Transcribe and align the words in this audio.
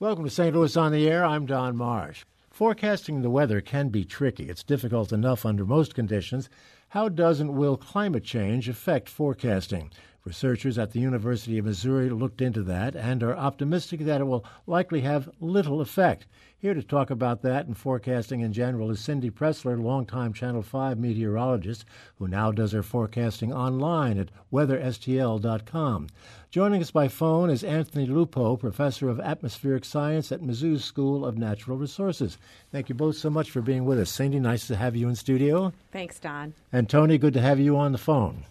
Welcome 0.00 0.24
to 0.24 0.30
St. 0.30 0.56
Louis 0.56 0.78
on 0.78 0.92
the 0.92 1.06
Air. 1.06 1.26
I'm 1.26 1.44
Don 1.44 1.76
Marsh. 1.76 2.24
Forecasting 2.50 3.20
the 3.20 3.28
weather 3.28 3.60
can 3.60 3.90
be 3.90 4.02
tricky. 4.02 4.48
It's 4.48 4.62
difficult 4.62 5.12
enough 5.12 5.44
under 5.44 5.66
most 5.66 5.94
conditions. 5.94 6.48
How 6.88 7.10
does 7.10 7.38
and 7.38 7.54
will 7.54 7.76
climate 7.76 8.24
change 8.24 8.66
affect 8.66 9.10
forecasting? 9.10 9.90
Researchers 10.24 10.78
at 10.78 10.90
the 10.90 11.00
University 11.00 11.56
of 11.56 11.64
Missouri 11.64 12.10
looked 12.10 12.42
into 12.42 12.62
that 12.64 12.94
and 12.94 13.22
are 13.22 13.34
optimistic 13.34 14.00
that 14.00 14.20
it 14.20 14.24
will 14.24 14.44
likely 14.66 15.00
have 15.00 15.30
little 15.40 15.80
effect. 15.80 16.26
Here 16.58 16.74
to 16.74 16.82
talk 16.82 17.08
about 17.08 17.40
that 17.40 17.66
and 17.66 17.74
forecasting 17.74 18.40
in 18.40 18.52
general 18.52 18.90
is 18.90 19.00
Cindy 19.00 19.30
Preszler, 19.30 19.82
longtime 19.82 20.34
Channel 20.34 20.60
5 20.60 20.98
meteorologist 20.98 21.86
who 22.16 22.28
now 22.28 22.52
does 22.52 22.72
her 22.72 22.82
forecasting 22.82 23.50
online 23.50 24.18
at 24.18 24.28
weatherstl.com. 24.52 26.08
Joining 26.50 26.82
us 26.82 26.90
by 26.90 27.08
phone 27.08 27.48
is 27.48 27.64
Anthony 27.64 28.04
Lupo, 28.04 28.56
professor 28.56 29.08
of 29.08 29.20
atmospheric 29.20 29.86
science 29.86 30.30
at 30.30 30.42
Mizzou 30.42 30.78
School 30.78 31.24
of 31.24 31.38
Natural 31.38 31.78
Resources. 31.78 32.36
Thank 32.70 32.90
you 32.90 32.94
both 32.94 33.16
so 33.16 33.30
much 33.30 33.50
for 33.50 33.62
being 33.62 33.86
with 33.86 33.98
us. 33.98 34.10
Cindy, 34.10 34.38
nice 34.38 34.66
to 34.66 34.76
have 34.76 34.94
you 34.94 35.08
in 35.08 35.14
studio. 35.14 35.72
Thanks, 35.92 36.18
Don. 36.18 36.52
And 36.70 36.90
Tony, 36.90 37.16
good 37.16 37.32
to 37.32 37.40
have 37.40 37.58
you 37.58 37.78
on 37.78 37.92
the 37.92 37.98
phone. 37.98 38.44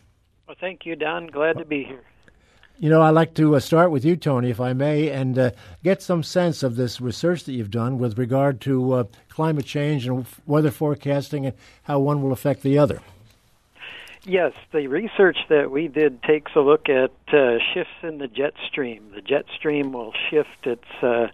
Thank 0.60 0.86
you, 0.86 0.96
Don. 0.96 1.28
Glad 1.28 1.58
to 1.58 1.66
be 1.66 1.84
here. 1.84 2.04
You 2.82 2.90
know, 2.90 3.02
I'd 3.02 3.10
like 3.10 3.34
to 3.34 3.56
uh, 3.56 3.60
start 3.60 3.92
with 3.92 4.06
you, 4.06 4.16
Tony, 4.16 4.50
if 4.50 4.62
I 4.62 4.72
may, 4.72 5.10
and 5.10 5.38
uh, 5.38 5.52
get 5.84 6.02
some 6.02 6.24
sense 6.24 6.64
of 6.64 6.78
this 6.78 7.02
research 7.02 7.44
that 7.44 7.52
you've 7.52 7.72
done 7.72 8.00
with 8.00 8.18
regard 8.18 8.62
to 8.62 8.94
uh, 8.94 9.04
climate 9.28 9.66
change 9.66 10.08
and 10.08 10.26
weather 10.46 10.72
forecasting 10.72 11.46
and 11.46 11.56
how 11.84 12.00
one 12.00 12.22
will 12.22 12.32
affect 12.32 12.62
the 12.62 12.78
other. 12.78 13.02
Yes, 14.26 14.54
the 14.72 14.88
research 14.88 15.38
that 15.50 15.72
we 15.72 15.88
did 15.88 16.24
takes 16.24 16.52
a 16.56 16.60
look 16.60 16.88
at 16.88 17.12
uh, 17.34 17.58
shifts 17.74 18.04
in 18.04 18.18
the 18.18 18.28
jet 18.28 18.54
stream. 18.70 19.12
The 19.14 19.22
jet 19.22 19.46
stream 19.58 19.92
will 19.92 20.14
shift 20.30 20.66
its 20.66 20.88
uh, 21.02 21.28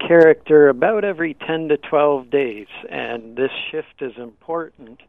character 0.00 0.68
about 0.68 1.04
every 1.04 1.34
10 1.34 1.68
to 1.68 1.76
12 1.76 2.30
days, 2.30 2.68
and 2.88 3.36
this 3.36 3.50
shift 3.70 4.00
is 4.00 4.16
important 4.16 5.00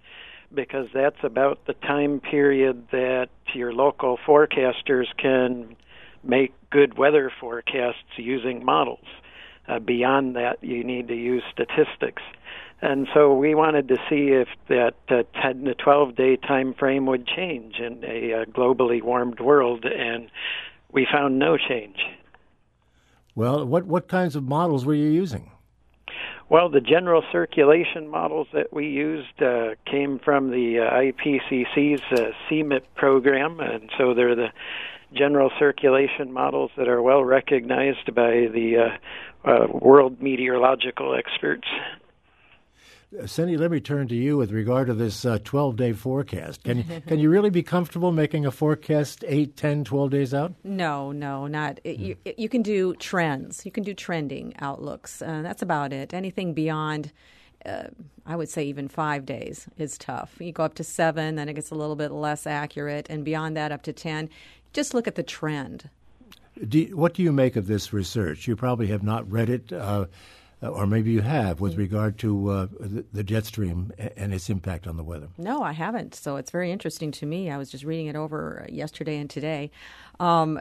because 0.53 0.87
that's 0.93 1.23
about 1.23 1.65
the 1.65 1.73
time 1.73 2.19
period 2.19 2.87
that 2.91 3.29
your 3.53 3.73
local 3.73 4.17
forecasters 4.27 5.05
can 5.17 5.75
make 6.23 6.53
good 6.69 6.97
weather 6.97 7.31
forecasts 7.39 8.17
using 8.17 8.63
models. 8.63 9.05
Uh, 9.67 9.79
beyond 9.79 10.35
that, 10.35 10.63
you 10.63 10.83
need 10.83 11.07
to 11.07 11.15
use 11.15 11.43
statistics. 11.51 12.23
And 12.81 13.07
so 13.13 13.33
we 13.33 13.55
wanted 13.55 13.89
to 13.89 13.97
see 14.09 14.29
if 14.29 14.47
that 14.69 14.95
uh, 15.09 15.23
10 15.41 15.65
to 15.65 15.75
12 15.75 16.15
day 16.15 16.37
time 16.37 16.73
frame 16.73 17.05
would 17.05 17.27
change 17.27 17.75
in 17.75 18.03
a 18.03 18.33
uh, 18.33 18.45
globally 18.45 19.01
warmed 19.01 19.39
world, 19.39 19.85
and 19.85 20.31
we 20.91 21.05
found 21.11 21.37
no 21.37 21.57
change. 21.57 21.97
Well, 23.35 23.65
what, 23.65 23.85
what 23.85 24.07
kinds 24.07 24.35
of 24.35 24.43
models 24.43 24.85
were 24.85 24.95
you 24.95 25.09
using? 25.09 25.51
Well, 26.49 26.69
the 26.69 26.81
general 26.81 27.23
circulation 27.31 28.07
models 28.07 28.47
that 28.53 28.73
we 28.73 28.87
used 28.87 29.39
uh, 29.39 29.75
came 29.85 30.17
from 30.17 30.49
the 30.49 30.79
uh, 30.79 30.91
IPCC's 30.91 32.01
uh, 32.11 32.31
CMIP 32.49 32.81
program, 32.95 33.59
and 33.59 33.91
so 33.99 34.15
they're 34.15 34.35
the 34.35 34.49
general 35.13 35.51
circulation 35.59 36.33
models 36.33 36.71
that 36.75 36.87
are 36.87 37.03
well 37.03 37.23
recognized 37.23 38.15
by 38.15 38.47
the 38.51 38.77
uh, 39.45 39.47
uh, 39.47 39.67
world 39.71 40.23
meteorological 40.23 41.15
experts. 41.15 41.67
Cindy, 43.25 43.57
let 43.57 43.71
me 43.71 43.79
turn 43.79 44.07
to 44.09 44.15
you 44.15 44.37
with 44.37 44.51
regard 44.51 44.85
to 44.87 44.93
this 44.93 45.25
12 45.43 45.73
uh, 45.73 45.75
day 45.75 45.93
forecast. 45.93 46.63
Can 46.63 46.77
you, 46.77 47.01
can 47.07 47.19
you 47.19 47.29
really 47.29 47.49
be 47.49 47.63
comfortable 47.63 48.11
making 48.11 48.45
a 48.45 48.51
forecast 48.51 49.25
8, 49.27 49.57
10, 49.57 49.83
12 49.83 50.11
days 50.11 50.33
out? 50.33 50.53
No, 50.63 51.11
no, 51.11 51.47
not. 51.47 51.79
It, 51.83 51.97
you, 51.97 52.15
you, 52.37 52.47
can 52.47 52.61
do 52.61 52.93
trends, 52.95 53.65
you 53.65 53.71
can 53.71 53.83
do 53.83 53.95
trending 53.95 54.53
outlooks. 54.59 55.23
Uh, 55.23 55.41
that's 55.41 55.63
about 55.63 55.91
it. 55.91 56.13
Anything 56.13 56.53
beyond, 56.53 57.11
uh, 57.65 57.85
I 58.27 58.35
would 58.35 58.49
say, 58.49 58.63
even 58.65 58.87
five 58.87 59.25
days 59.25 59.67
is 59.79 59.97
tough. 59.97 60.35
You 60.39 60.51
go 60.51 60.63
up 60.63 60.75
to 60.75 60.83
seven, 60.83 61.35
then 61.35 61.49
it 61.49 61.55
gets 61.55 61.71
a 61.71 61.75
little 61.75 61.95
bit 61.95 62.11
less 62.11 62.45
accurate, 62.45 63.07
and 63.09 63.25
beyond 63.25 63.57
that, 63.57 63.71
up 63.71 63.81
to 63.83 63.93
10. 63.93 64.29
Just 64.71 64.93
look 64.93 65.07
at 65.07 65.15
the 65.15 65.23
trend. 65.23 65.89
Do 66.67 66.95
what 66.95 67.15
do 67.15 67.23
you 67.23 67.31
make 67.31 67.55
of 67.55 67.65
this 67.65 67.91
research? 67.91 68.47
You 68.47 68.55
probably 68.55 68.87
have 68.87 69.01
not 69.01 69.29
read 69.31 69.49
it. 69.49 69.73
Uh, 69.73 70.05
uh, 70.61 70.69
or 70.69 70.85
maybe 70.85 71.11
you 71.11 71.21
have, 71.21 71.61
with 71.61 71.75
regard 71.77 72.17
to 72.19 72.49
uh, 72.49 72.67
the, 72.79 73.05
the, 73.13 73.23
jet 73.23 73.45
stream 73.45 73.91
and 74.17 74.33
its 74.33 74.49
impact 74.49 74.87
on 74.87 74.97
the 74.97 75.03
weather? 75.03 75.29
No, 75.37 75.61
I 75.61 75.71
haven't. 75.71 76.15
So 76.15 76.35
it's 76.35 76.51
very 76.51 76.71
interesting 76.71 77.11
to 77.11 77.25
me. 77.25 77.49
I 77.49 77.57
was 77.57 77.69
just 77.69 77.83
reading 77.83 78.07
it 78.07 78.15
over 78.15 78.65
yesterday 78.69 79.17
and 79.17 79.29
today. 79.29 79.71
Um, 80.19 80.59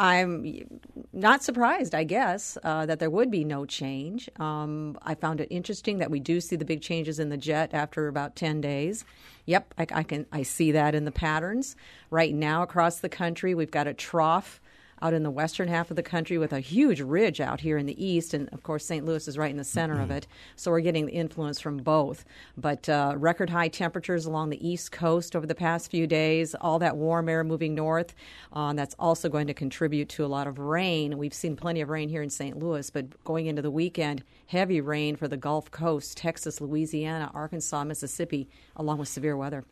I'm 0.00 0.80
not 1.12 1.44
surprised, 1.44 1.94
I 1.94 2.04
guess, 2.04 2.56
uh, 2.64 2.86
that 2.86 3.00
there 3.00 3.10
would 3.10 3.30
be 3.30 3.44
no 3.44 3.66
change. 3.66 4.30
Um, 4.40 4.98
I 5.02 5.14
found 5.14 5.42
it 5.42 5.48
interesting 5.50 5.98
that 5.98 6.10
we 6.10 6.20
do 6.20 6.40
see 6.40 6.56
the 6.56 6.64
big 6.64 6.80
changes 6.80 7.18
in 7.18 7.28
the 7.28 7.36
jet 7.36 7.74
after 7.74 8.08
about 8.08 8.34
10 8.34 8.62
days. 8.62 9.04
Yep, 9.44 9.74
I, 9.76 9.86
I 9.92 10.02
can 10.02 10.24
I 10.32 10.42
see 10.42 10.72
that 10.72 10.94
in 10.94 11.04
the 11.04 11.12
patterns. 11.12 11.76
Right 12.08 12.34
now 12.34 12.62
across 12.62 13.00
the 13.00 13.10
country, 13.10 13.54
we've 13.54 13.70
got 13.70 13.86
a 13.86 13.92
trough 13.92 14.58
out 15.02 15.14
in 15.14 15.22
the 15.22 15.30
western 15.30 15.68
half 15.68 15.90
of 15.90 15.96
the 15.96 16.02
country 16.02 16.38
with 16.38 16.52
a 16.52 16.60
huge 16.60 17.00
ridge 17.00 17.40
out 17.40 17.60
here 17.60 17.78
in 17.78 17.86
the 17.86 18.04
east. 18.04 18.34
And 18.34 18.48
of 18.50 18.62
course, 18.62 18.84
St. 18.84 19.04
Louis 19.04 19.26
is 19.26 19.38
right 19.38 19.50
in 19.50 19.56
the 19.56 19.64
center 19.64 19.94
mm-hmm. 19.94 20.04
of 20.04 20.10
it. 20.10 20.26
So 20.56 20.70
we're 20.70 20.80
getting 20.80 21.06
the 21.06 21.12
influence 21.12 21.60
from 21.60 21.78
both. 21.78 22.24
But 22.56 22.88
uh, 22.88 23.14
record 23.16 23.50
high 23.50 23.68
temperatures 23.68 24.26
along 24.26 24.50
the 24.50 24.68
east 24.68 24.92
coast 24.92 25.34
over 25.34 25.46
the 25.46 25.54
past 25.54 25.90
few 25.90 26.06
days, 26.06 26.54
all 26.60 26.78
that 26.80 26.96
warm 26.96 27.28
air 27.28 27.44
moving 27.44 27.74
north, 27.74 28.14
uh, 28.52 28.72
that's 28.72 28.94
also 28.98 29.28
going 29.28 29.46
to 29.46 29.54
contribute 29.54 30.08
to 30.10 30.24
a 30.24 30.26
lot 30.28 30.46
of 30.46 30.58
rain. 30.58 31.18
We've 31.18 31.34
seen 31.34 31.56
plenty 31.56 31.80
of 31.80 31.88
rain 31.88 32.08
here 32.08 32.22
in 32.22 32.30
St. 32.30 32.58
Louis, 32.58 32.88
but 32.90 33.22
going 33.24 33.46
into 33.46 33.62
the 33.62 33.70
weekend, 33.70 34.22
heavy 34.46 34.80
rain 34.80 35.16
for 35.16 35.28
the 35.28 35.36
Gulf 35.36 35.70
Coast, 35.70 36.16
Texas, 36.16 36.60
Louisiana, 36.60 37.30
Arkansas, 37.34 37.84
Mississippi, 37.84 38.48
along 38.76 38.98
with 38.98 39.08
severe 39.08 39.36
weather. 39.36 39.64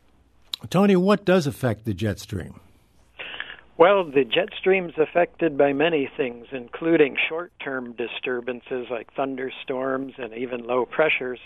Tony, 0.69 0.95
what 0.95 1.23
does 1.25 1.47
affect 1.47 1.85
the 1.85 1.93
jet 1.93 2.19
stream? 2.19 2.59
Well, 3.79 4.03
the 4.03 4.25
jet 4.25 4.49
stream's 4.59 4.95
affected 4.97 5.57
by 5.57 5.71
many 5.71 6.09
things, 6.17 6.47
including 6.51 7.15
short 7.29 7.53
term 7.63 7.93
disturbances 7.93 8.87
like 8.91 9.13
thunderstorms 9.13 10.15
and 10.17 10.33
even 10.33 10.67
low 10.67 10.85
pressures. 10.85 11.39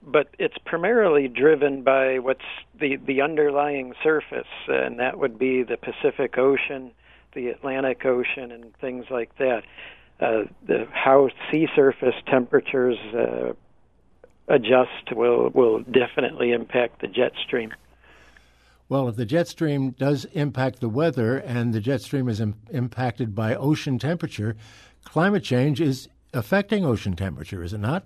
But 0.00 0.28
it's 0.38 0.54
primarily 0.64 1.26
driven 1.26 1.82
by 1.82 2.20
what's 2.20 2.44
the, 2.78 2.94
the 3.04 3.22
underlying 3.22 3.92
surface, 4.04 4.46
and 4.68 5.00
that 5.00 5.18
would 5.18 5.36
be 5.36 5.64
the 5.64 5.76
Pacific 5.76 6.38
Ocean, 6.38 6.92
the 7.34 7.48
Atlantic 7.48 8.06
Ocean, 8.06 8.52
and 8.52 8.72
things 8.76 9.06
like 9.10 9.36
that. 9.38 9.62
Uh, 10.20 10.44
the 10.64 10.86
how 10.92 11.28
sea 11.50 11.66
surface 11.74 12.14
temperatures 12.30 12.98
uh, 13.12 13.52
adjust 14.46 15.10
will 15.10 15.50
will 15.50 15.80
definitely 15.80 16.52
impact 16.52 17.00
the 17.00 17.08
jet 17.08 17.32
stream. 17.44 17.72
Well, 18.88 19.08
if 19.08 19.16
the 19.16 19.24
jet 19.24 19.48
stream 19.48 19.90
does 19.92 20.26
impact 20.32 20.80
the 20.80 20.88
weather 20.88 21.38
and 21.38 21.72
the 21.72 21.80
jet 21.80 22.02
stream 22.02 22.28
is 22.28 22.40
Im- 22.40 22.54
impacted 22.70 23.34
by 23.34 23.54
ocean 23.54 23.98
temperature, 23.98 24.56
climate 25.04 25.42
change 25.42 25.80
is 25.80 26.08
affecting 26.34 26.84
ocean 26.84 27.16
temperature, 27.16 27.62
is 27.62 27.72
it 27.72 27.78
not? 27.78 28.04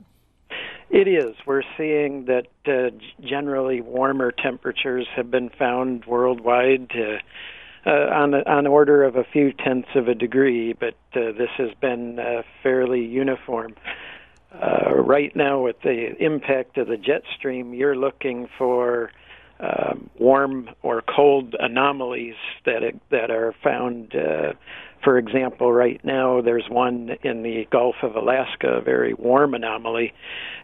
It 0.91 1.07
is. 1.07 1.35
We're 1.47 1.65
seeing 1.77 2.27
that 2.27 2.47
uh, 2.67 2.97
generally 3.21 3.81
warmer 3.81 4.33
temperatures 4.33 5.07
have 5.17 5.31
been 5.31 5.51
found 5.51 6.05
worldwide 6.07 6.93
uh, 6.95 7.91
on 7.91 8.35
on 8.35 8.67
order 8.67 9.05
of 9.05 9.17
a 9.17 9.25
few 9.25 9.53
tenths 9.53 9.91
of 9.95 10.09
a 10.09 10.15
degree, 10.15 10.73
but 10.73 10.95
uh, 11.15 11.33
this 11.33 11.51
has 11.59 11.71
been 11.81 12.19
uh, 12.19 12.43
fairly 12.63 13.05
uniform. 13.05 13.75
Uh, 14.53 14.95
right 14.95 15.37
now, 15.37 15.63
with 15.63 15.77
the 15.83 16.15
impact 16.19 16.79
of 16.79 16.89
the 16.89 16.97
jet 16.97 17.23
stream, 17.37 17.75
you're 17.75 17.97
looking 17.97 18.49
for 18.57 19.11
um, 19.61 20.11
warm 20.19 20.71
or 20.83 21.03
cold 21.03 21.55
anomalies 21.59 22.37
that 22.65 22.83
that 23.11 23.31
are 23.31 23.55
found. 23.63 24.15
Uh, 24.15 24.53
for 25.05 25.17
example, 25.17 25.73
right 25.73 26.05
now 26.05 26.41
there's 26.41 26.69
one 26.69 27.17
in 27.23 27.43
the 27.43 27.69
Gulf 27.71 27.97
of 28.03 28.17
Alaska, 28.17 28.67
a 28.67 28.81
very 28.81 29.15
warm 29.15 29.55
anomaly, 29.55 30.13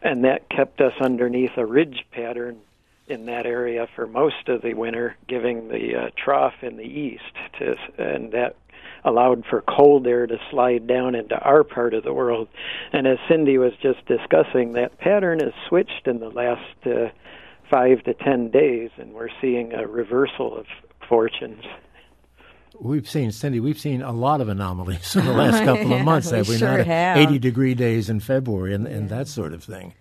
and 0.02 0.24
that 0.24 0.48
kept 0.50 0.80
us 0.80 0.92
underneath 1.00 1.52
a 1.56 1.64
ridge 1.64 2.04
pattern 2.10 2.58
in 3.06 3.26
that 3.26 3.46
area 3.46 3.86
for 3.94 4.06
most 4.06 4.48
of 4.48 4.62
the 4.62 4.74
winter, 4.74 5.16
giving 5.28 5.68
the 5.68 5.94
uh, 5.94 6.10
trough 6.16 6.54
in 6.62 6.76
the 6.76 6.84
east, 6.84 7.22
to, 7.58 7.76
and 7.98 8.32
that 8.32 8.56
allowed 9.04 9.44
for 9.48 9.62
cold 9.62 10.06
air 10.06 10.26
to 10.26 10.38
slide 10.50 10.86
down 10.86 11.14
into 11.14 11.38
our 11.38 11.62
part 11.62 11.94
of 11.94 12.02
the 12.02 12.12
world. 12.12 12.48
And 12.92 13.06
as 13.06 13.18
Cindy 13.28 13.58
was 13.58 13.72
just 13.82 14.04
discussing, 14.06 14.72
that 14.72 14.98
pattern 14.98 15.40
has 15.40 15.52
switched 15.68 16.06
in 16.06 16.20
the 16.20 16.30
last 16.30 16.86
uh, 16.86 17.10
five 17.70 18.02
to 18.04 18.14
ten 18.14 18.50
days, 18.50 18.90
and 18.96 19.12
we're 19.12 19.28
seeing 19.40 19.72
a 19.72 19.86
reversal 19.86 20.56
of 20.56 20.66
fortunes. 21.08 21.64
We've 22.80 23.08
seen, 23.08 23.30
Cindy, 23.30 23.60
we've 23.60 23.78
seen 23.78 24.02
a 24.02 24.12
lot 24.12 24.40
of 24.40 24.48
anomalies 24.48 25.14
in 25.14 25.24
the 25.24 25.32
last 25.32 25.64
couple 25.64 25.90
yeah, 25.90 25.96
of 25.96 26.04
months, 26.04 26.30
have 26.30 26.48
we, 26.48 26.56
we 26.56 26.60
not? 26.60 26.80
Have. 26.80 27.16
80 27.18 27.38
degree 27.38 27.74
days 27.74 28.10
in 28.10 28.18
February 28.18 28.74
and, 28.74 28.84
yeah. 28.84 28.94
and 28.94 29.08
that 29.10 29.28
sort 29.28 29.52
of 29.52 29.62
thing. 29.62 29.94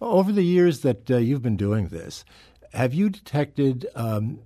Over 0.00 0.32
the 0.32 0.42
years 0.42 0.80
that 0.80 1.10
uh, 1.10 1.18
you've 1.18 1.42
been 1.42 1.56
doing 1.56 1.88
this, 1.88 2.24
have 2.72 2.94
you 2.94 3.10
detected 3.10 3.86
um, 3.94 4.40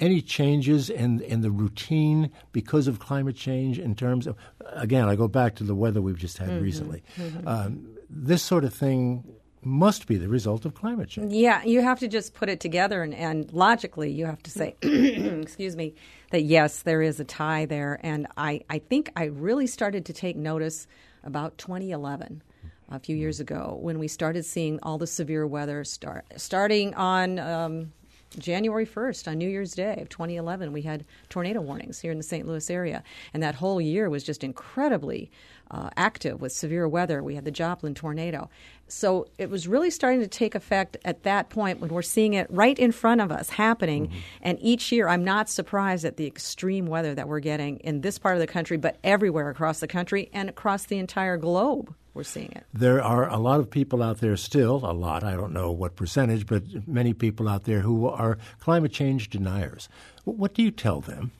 any 0.00 0.20
changes 0.20 0.90
in 0.90 1.20
in 1.20 1.40
the 1.40 1.50
routine 1.50 2.30
because 2.52 2.86
of 2.86 2.98
climate 2.98 3.36
change 3.36 3.78
in 3.78 3.94
terms 3.94 4.26
of 4.26 4.36
again 4.72 5.08
I 5.08 5.16
go 5.16 5.28
back 5.28 5.54
to 5.56 5.64
the 5.64 5.74
weather 5.74 6.02
we've 6.02 6.18
just 6.18 6.38
had 6.38 6.48
mm-hmm. 6.48 6.64
recently. 6.64 7.02
Mm-hmm. 7.16 7.48
Um, 7.48 7.88
this 8.08 8.42
sort 8.42 8.64
of 8.64 8.74
thing 8.74 9.24
must 9.66 10.06
be 10.06 10.16
the 10.16 10.28
result 10.28 10.64
of 10.64 10.74
climate 10.74 11.08
change. 11.08 11.32
Yeah, 11.32 11.62
you 11.64 11.82
have 11.82 11.98
to 11.98 12.08
just 12.08 12.34
put 12.34 12.48
it 12.48 12.60
together 12.60 13.02
and, 13.02 13.12
and 13.12 13.52
logically 13.52 14.12
you 14.12 14.24
have 14.24 14.42
to 14.44 14.50
say, 14.50 14.76
excuse 14.82 15.76
me, 15.76 15.94
that 16.30 16.42
yes, 16.42 16.82
there 16.82 17.02
is 17.02 17.18
a 17.18 17.24
tie 17.24 17.66
there. 17.66 17.98
And 18.02 18.28
I, 18.36 18.62
I 18.70 18.78
think 18.78 19.10
I 19.16 19.24
really 19.24 19.66
started 19.66 20.06
to 20.06 20.12
take 20.12 20.36
notice 20.36 20.86
about 21.24 21.58
2011 21.58 22.42
a 22.90 23.00
few 23.00 23.16
years 23.16 23.40
ago 23.40 23.76
when 23.80 23.98
we 23.98 24.06
started 24.06 24.44
seeing 24.44 24.78
all 24.84 24.98
the 24.98 25.06
severe 25.06 25.44
weather 25.46 25.82
start 25.82 26.24
starting 26.36 26.94
on 26.94 27.40
um, 27.40 27.92
January 28.38 28.86
1st 28.86 29.28
on 29.28 29.38
New 29.38 29.48
Year's 29.48 29.74
Day 29.74 29.98
of 30.00 30.08
2011 30.08 30.72
we 30.72 30.82
had 30.82 31.04
tornado 31.28 31.60
warnings 31.60 32.00
here 32.00 32.10
in 32.10 32.18
the 32.18 32.24
St. 32.24 32.46
Louis 32.46 32.68
area 32.70 33.02
and 33.32 33.42
that 33.42 33.56
whole 33.56 33.80
year 33.80 34.10
was 34.10 34.24
just 34.24 34.44
incredibly 34.44 35.30
uh, 35.70 35.90
active 35.96 36.40
with 36.40 36.52
severe 36.52 36.86
weather 36.86 37.22
we 37.22 37.34
had 37.34 37.44
the 37.44 37.50
Joplin 37.50 37.94
tornado 37.94 38.48
so 38.88 39.26
it 39.38 39.50
was 39.50 39.66
really 39.66 39.90
starting 39.90 40.20
to 40.20 40.28
take 40.28 40.54
effect 40.54 40.96
at 41.04 41.22
that 41.22 41.50
point 41.50 41.80
when 41.80 41.90
we're 41.90 42.02
seeing 42.02 42.34
it 42.34 42.46
right 42.50 42.78
in 42.78 42.92
front 42.92 43.20
of 43.20 43.32
us 43.32 43.50
happening 43.50 44.08
mm-hmm. 44.08 44.18
and 44.42 44.58
each 44.60 44.92
year 44.92 45.08
I'm 45.08 45.24
not 45.24 45.48
surprised 45.48 46.04
at 46.04 46.16
the 46.16 46.26
extreme 46.26 46.86
weather 46.86 47.14
that 47.14 47.28
we're 47.28 47.40
getting 47.40 47.78
in 47.78 48.02
this 48.02 48.18
part 48.18 48.36
of 48.36 48.40
the 48.40 48.46
country 48.46 48.76
but 48.76 48.98
everywhere 49.02 49.48
across 49.48 49.80
the 49.80 49.88
country 49.88 50.30
and 50.32 50.48
across 50.48 50.84
the 50.84 50.98
entire 50.98 51.36
globe 51.36 51.94
we're 52.16 52.24
seeing 52.24 52.50
it. 52.52 52.64
There 52.72 53.02
are 53.02 53.28
a 53.28 53.36
lot 53.36 53.60
of 53.60 53.70
people 53.70 54.02
out 54.02 54.18
there 54.18 54.36
still, 54.36 54.76
a 54.76 54.92
lot, 54.92 55.22
I 55.22 55.36
don't 55.36 55.52
know 55.52 55.70
what 55.70 55.94
percentage, 55.94 56.46
but 56.46 56.64
many 56.88 57.12
people 57.12 57.48
out 57.48 57.64
there 57.64 57.80
who 57.80 58.08
are 58.08 58.38
climate 58.58 58.92
change 58.92 59.30
deniers. 59.30 59.88
What 60.24 60.54
do 60.54 60.62
you 60.62 60.70
tell 60.70 61.00
them? 61.00 61.30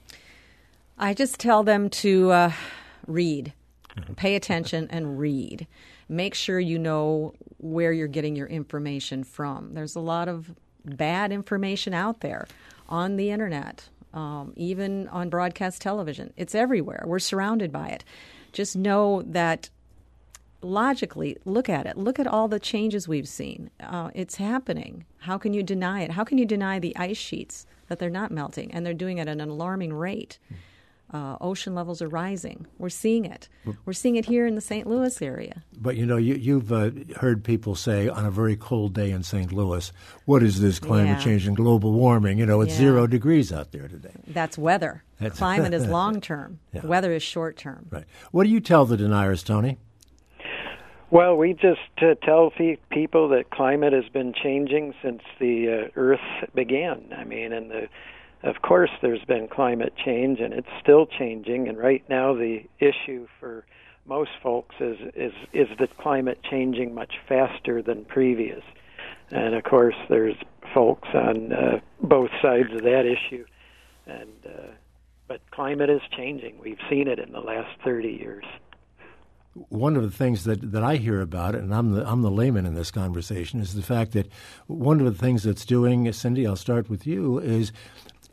I 0.97 1.13
just 1.13 1.39
tell 1.39 1.63
them 1.63 1.89
to 1.89 2.31
uh, 2.31 2.51
read, 3.07 3.53
mm-hmm. 3.95 4.13
pay 4.13 4.35
attention, 4.35 4.87
and 4.89 5.19
read. 5.19 5.67
Make 6.07 6.35
sure 6.35 6.59
you 6.59 6.79
know 6.79 7.33
where 7.57 7.91
you're 7.91 8.07
getting 8.07 8.35
your 8.35 8.47
information 8.47 9.23
from. 9.23 9.73
There's 9.73 9.95
a 9.95 9.99
lot 9.99 10.29
of 10.29 10.55
bad 10.85 11.31
information 11.31 11.93
out 11.93 12.21
there 12.21 12.47
on 12.87 13.17
the 13.17 13.31
internet, 13.31 13.89
um, 14.13 14.53
even 14.55 15.07
on 15.09 15.29
broadcast 15.29 15.81
television. 15.81 16.33
It's 16.37 16.55
everywhere. 16.55 17.03
We're 17.05 17.19
surrounded 17.19 17.71
by 17.71 17.89
it. 17.89 18.03
Just 18.53 18.75
know 18.75 19.23
that 19.23 19.69
logically 20.61 21.37
look 21.45 21.69
at 21.69 21.85
it. 21.85 21.97
Look 21.97 22.19
at 22.19 22.27
all 22.27 22.47
the 22.47 22.59
changes 22.59 23.07
we've 23.07 23.27
seen. 23.27 23.69
Uh, 23.79 24.09
it's 24.13 24.35
happening. 24.35 25.05
How 25.19 25.37
can 25.37 25.53
you 25.53 25.63
deny 25.63 26.01
it? 26.01 26.11
How 26.11 26.23
can 26.23 26.37
you 26.37 26.45
deny 26.45 26.79
the 26.79 26.95
ice 26.95 27.17
sheets 27.17 27.65
that 27.87 27.99
they're 27.99 28.09
not 28.09 28.31
melting 28.31 28.71
and 28.71 28.85
they're 28.85 28.93
doing 28.93 29.17
it 29.17 29.27
at 29.27 29.39
an 29.39 29.49
alarming 29.49 29.93
rate? 29.93 30.39
Uh, 31.09 31.37
ocean 31.39 31.73
levels 31.73 32.01
are 32.01 32.09
rising. 32.09 32.67
We're 32.77 32.89
seeing 32.89 33.23
it. 33.23 33.47
We're 33.85 33.93
seeing 33.93 34.17
it 34.17 34.25
here 34.25 34.45
in 34.45 34.55
the 34.55 34.61
St. 34.61 34.85
Louis 34.85 35.21
area. 35.21 35.63
But 35.77 35.95
you 35.95 36.05
know, 36.05 36.17
you, 36.17 36.55
have 36.55 36.71
uh, 36.71 36.91
heard 37.15 37.45
people 37.45 37.75
say 37.75 38.09
on 38.09 38.25
a 38.25 38.31
very 38.31 38.57
cold 38.57 38.93
day 38.93 39.11
in 39.11 39.23
St. 39.23 39.53
Louis, 39.53 39.89
"What 40.25 40.43
is 40.43 40.59
this 40.59 40.79
climate 40.79 41.19
yeah. 41.19 41.23
change 41.23 41.47
and 41.47 41.55
global 41.55 41.93
warming?" 41.93 42.39
You 42.39 42.45
know, 42.45 42.59
it's 42.59 42.73
yeah. 42.73 42.79
zero 42.79 43.07
degrees 43.07 43.53
out 43.53 43.71
there 43.71 43.87
today. 43.87 44.11
That's 44.27 44.57
weather. 44.57 45.03
That's 45.17 45.37
Climate 45.37 45.73
is 45.73 45.85
long 45.87 46.19
term. 46.19 46.59
Yeah. 46.73 46.85
Weather 46.85 47.13
is 47.13 47.23
short 47.23 47.55
term. 47.55 47.87
Right. 47.89 48.05
What 48.31 48.43
do 48.43 48.49
you 48.49 48.59
tell 48.59 48.85
the 48.85 48.97
deniers, 48.97 49.43
Tony? 49.43 49.77
Well, 51.09 51.37
we 51.37 51.53
just 51.53 51.79
uh, 52.01 52.15
tell 52.21 52.51
people 52.89 53.29
that 53.29 53.49
climate 53.49 53.93
has 53.93 54.09
been 54.11 54.33
changing 54.33 54.93
since 55.01 55.21
the 55.39 55.85
uh, 55.85 55.99
Earth 55.99 56.19
began. 56.53 57.13
I 57.17 57.23
mean, 57.23 57.53
and 57.53 57.71
the, 57.71 57.87
of 58.43 58.61
course, 58.61 58.89
there's 59.01 59.23
been 59.23 59.47
climate 59.47 59.93
change, 60.03 60.41
and 60.41 60.53
it's 60.53 60.67
still 60.81 61.05
changing. 61.05 61.69
And 61.69 61.77
right 61.77 62.03
now, 62.09 62.33
the 62.33 62.63
issue 62.79 63.25
for 63.39 63.65
most 64.05 64.31
folks 64.43 64.75
is 64.81 64.97
is 65.15 65.31
is 65.53 65.67
the 65.79 65.87
climate 65.97 66.39
changing 66.43 66.93
much 66.93 67.13
faster 67.27 67.81
than 67.81 68.03
previous. 68.03 68.63
And 69.31 69.55
of 69.55 69.63
course, 69.63 69.95
there's 70.09 70.35
folks 70.73 71.07
on 71.13 71.53
uh, 71.53 71.79
both 72.01 72.31
sides 72.41 72.73
of 72.73 72.83
that 72.83 73.05
issue. 73.05 73.45
And 74.05 74.45
uh, 74.45 74.71
but 75.29 75.39
climate 75.51 75.89
is 75.89 76.01
changing. 76.17 76.59
We've 76.59 76.79
seen 76.89 77.07
it 77.07 77.17
in 77.17 77.31
the 77.31 77.39
last 77.39 77.79
30 77.85 78.09
years 78.09 78.43
one 79.69 79.95
of 79.95 80.03
the 80.03 80.11
things 80.11 80.43
that, 80.43 80.71
that 80.71 80.83
I 80.83 80.95
hear 80.97 81.21
about 81.21 81.55
it, 81.55 81.61
and 81.61 81.73
I'm 81.73 81.93
the 81.93 82.09
I'm 82.09 82.21
the 82.21 82.31
layman 82.31 82.65
in 82.65 82.75
this 82.75 82.91
conversation, 82.91 83.59
is 83.59 83.73
the 83.73 83.81
fact 83.81 84.11
that 84.13 84.31
one 84.67 84.99
of 84.99 85.05
the 85.05 85.19
things 85.19 85.43
that's 85.43 85.65
doing, 85.65 86.11
Cindy, 86.13 86.45
I'll 86.45 86.55
start 86.55 86.89
with 86.89 87.05
you, 87.07 87.39
is 87.39 87.71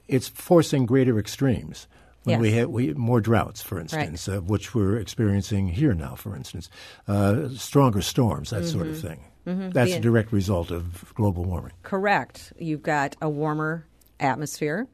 it's 0.09 0.29
forcing 0.29 0.87
greater 0.87 1.19
extremes. 1.19 1.87
When 2.25 2.35
yes. 2.35 2.41
we 2.41 2.53
have 2.53 2.71
we, 2.71 2.95
more 2.95 3.21
droughts, 3.21 3.61
for 3.61 3.79
instance, 3.79 4.29
right. 4.29 4.39
uh, 4.39 4.41
which 4.41 4.75
we're 4.75 4.97
experiencing 4.97 5.69
here 5.69 5.93
now, 5.93 6.15
for 6.15 6.35
instance, 6.35 6.71
uh, 7.07 7.51
stronger 7.51 8.01
storms, 8.01 8.49
that 8.49 8.63
mm-hmm. 8.63 8.73
sort 8.73 8.87
of 8.87 8.97
mm-hmm. 8.97 9.07
thing. 9.09 9.25
Mm-hmm. 9.47 9.71
That's 9.71 9.91
the, 9.91 9.99
a 9.99 10.01
direct 10.01 10.33
result 10.33 10.71
of 10.71 11.13
global 11.15 11.45
warming. 11.45 11.73
Correct. 11.83 12.55
You've 12.59 12.83
got 12.83 13.15
a 13.21 13.29
warmer 13.29 13.87
atmosphere. 14.19 14.87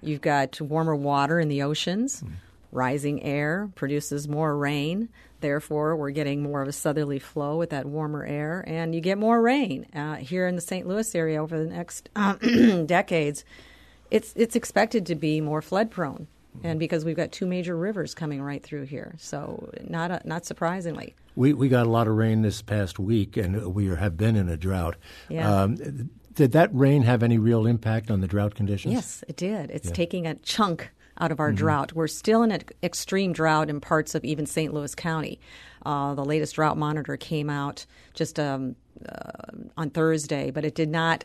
You've 0.00 0.22
got 0.22 0.58
warmer 0.62 0.96
water 0.96 1.38
in 1.38 1.48
the 1.48 1.62
oceans. 1.62 2.22
Mm. 2.22 2.32
Rising 2.72 3.22
air 3.22 3.70
produces 3.74 4.26
more 4.26 4.56
rain. 4.56 5.10
Therefore, 5.40 5.94
we're 5.94 6.10
getting 6.10 6.42
more 6.42 6.62
of 6.62 6.68
a 6.68 6.72
southerly 6.72 7.18
flow 7.18 7.58
with 7.58 7.68
that 7.68 7.84
warmer 7.84 8.24
air, 8.24 8.64
and 8.66 8.94
you 8.94 9.02
get 9.02 9.18
more 9.18 9.42
rain 9.42 9.86
uh, 9.94 10.16
here 10.16 10.46
in 10.46 10.54
the 10.54 10.62
St. 10.62 10.86
Louis 10.86 11.14
area 11.14 11.42
over 11.42 11.62
the 11.62 11.68
next 11.68 12.08
uh, 12.16 12.34
decades. 12.86 13.44
It's 14.10 14.32
it's 14.36 14.56
expected 14.56 15.04
to 15.06 15.14
be 15.14 15.42
more 15.42 15.60
flood 15.60 15.90
prone, 15.90 16.28
and 16.62 16.78
because 16.78 17.04
we've 17.04 17.16
got 17.16 17.30
two 17.30 17.46
major 17.46 17.76
rivers 17.76 18.14
coming 18.14 18.40
right 18.40 18.62
through 18.62 18.84
here, 18.84 19.16
so 19.18 19.70
not 19.86 20.10
uh, 20.10 20.20
not 20.24 20.46
surprisingly. 20.46 21.14
We 21.36 21.52
we 21.52 21.68
got 21.68 21.84
a 21.86 21.90
lot 21.90 22.08
of 22.08 22.14
rain 22.14 22.40
this 22.40 22.62
past 22.62 22.98
week, 22.98 23.36
and 23.36 23.74
we 23.74 23.88
have 23.88 24.16
been 24.16 24.34
in 24.34 24.48
a 24.48 24.56
drought. 24.56 24.96
Yeah. 25.28 25.62
Um, 25.62 26.08
did 26.32 26.52
that 26.52 26.70
rain 26.72 27.02
have 27.02 27.22
any 27.22 27.36
real 27.36 27.66
impact 27.66 28.10
on 28.10 28.22
the 28.22 28.26
drought 28.26 28.54
conditions? 28.54 28.94
Yes, 28.94 29.24
it 29.28 29.36
did. 29.36 29.70
It's 29.70 29.88
yeah. 29.88 29.94
taking 29.94 30.26
a 30.26 30.36
chunk 30.36 30.90
out 31.20 31.32
of 31.32 31.40
our 31.40 31.48
mm-hmm. 31.48 31.56
drought. 31.56 31.92
We're 31.92 32.08
still 32.08 32.42
in 32.42 32.52
an 32.52 32.62
extreme 32.82 33.32
drought 33.32 33.70
in 33.70 33.80
parts 33.80 34.14
of 34.14 34.24
even 34.24 34.46
St. 34.46 34.72
Louis 34.72 34.94
County. 34.94 35.40
Uh, 35.84 36.14
the 36.14 36.24
latest 36.24 36.54
drought 36.54 36.78
monitor 36.78 37.16
came 37.16 37.50
out 37.50 37.86
just 38.14 38.38
um, 38.38 38.76
uh, 39.08 39.52
on 39.76 39.90
Thursday, 39.90 40.50
but 40.50 40.64
it 40.64 40.74
did 40.74 40.88
not 40.88 41.24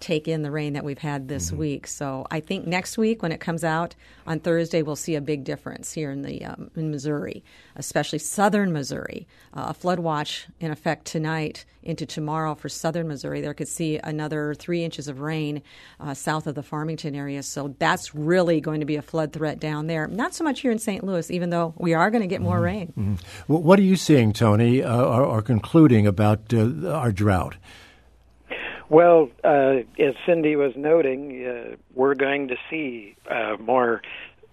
take 0.00 0.28
in 0.28 0.42
the 0.42 0.50
rain 0.50 0.72
that 0.72 0.84
we've 0.84 0.98
had 0.98 1.28
this 1.28 1.48
mm-hmm. 1.48 1.58
week. 1.58 1.86
So 1.86 2.26
I 2.30 2.40
think 2.40 2.66
next 2.66 2.98
week 2.98 3.22
when 3.22 3.32
it 3.32 3.40
comes 3.40 3.64
out 3.64 3.94
on 4.26 4.40
Thursday, 4.40 4.82
we'll 4.82 4.96
see 4.96 5.14
a 5.14 5.20
big 5.20 5.44
difference 5.44 5.92
here 5.92 6.10
in 6.10 6.22
the 6.22 6.44
um, 6.44 6.70
in 6.76 6.90
Missouri, 6.90 7.42
especially 7.76 8.18
southern 8.18 8.72
Missouri. 8.72 9.26
Uh, 9.54 9.66
a 9.68 9.74
flood 9.74 9.98
watch 9.98 10.46
in 10.60 10.70
effect 10.70 11.06
tonight 11.06 11.64
into 11.82 12.04
tomorrow 12.04 12.54
for 12.54 12.68
southern 12.68 13.08
Missouri. 13.08 13.40
There 13.40 13.54
could 13.54 13.68
see 13.68 13.98
another 13.98 14.54
three 14.54 14.84
inches 14.84 15.08
of 15.08 15.20
rain 15.20 15.62
uh, 15.98 16.14
south 16.14 16.46
of 16.46 16.54
the 16.54 16.62
Farmington 16.62 17.14
area. 17.14 17.42
So 17.42 17.74
that's 17.78 18.14
really 18.14 18.60
going 18.60 18.80
to 18.80 18.86
be 18.86 18.96
a 18.96 19.02
flood 19.02 19.32
threat 19.32 19.58
down 19.58 19.86
there. 19.86 20.06
Not 20.06 20.34
so 20.34 20.44
much 20.44 20.60
here 20.60 20.70
in 20.70 20.78
St. 20.78 21.02
Louis, 21.02 21.30
even 21.30 21.50
though 21.50 21.74
we 21.78 21.94
are 21.94 22.10
going 22.10 22.22
to 22.22 22.28
get 22.28 22.40
more 22.40 22.56
mm-hmm. 22.56 22.64
rain. 22.64 22.92
Mm-hmm. 22.98 23.52
what 23.52 23.78
are 23.78 23.82
you 23.82 23.96
seeing, 23.96 24.32
Tony, 24.32 24.82
uh, 24.82 25.02
or, 25.02 25.24
or, 25.24 25.42
concluding 25.42 26.06
about 26.06 26.52
uh, 26.52 26.90
our 26.90 27.12
drought? 27.12 27.56
Well, 28.90 29.28
uh, 29.44 29.80
as 29.98 30.14
Cindy 30.24 30.56
was 30.56 30.72
noting, 30.74 31.46
uh, 31.46 31.76
we're 31.94 32.14
going 32.14 32.48
to 32.48 32.56
see 32.70 33.16
uh, 33.30 33.56
more 33.60 34.00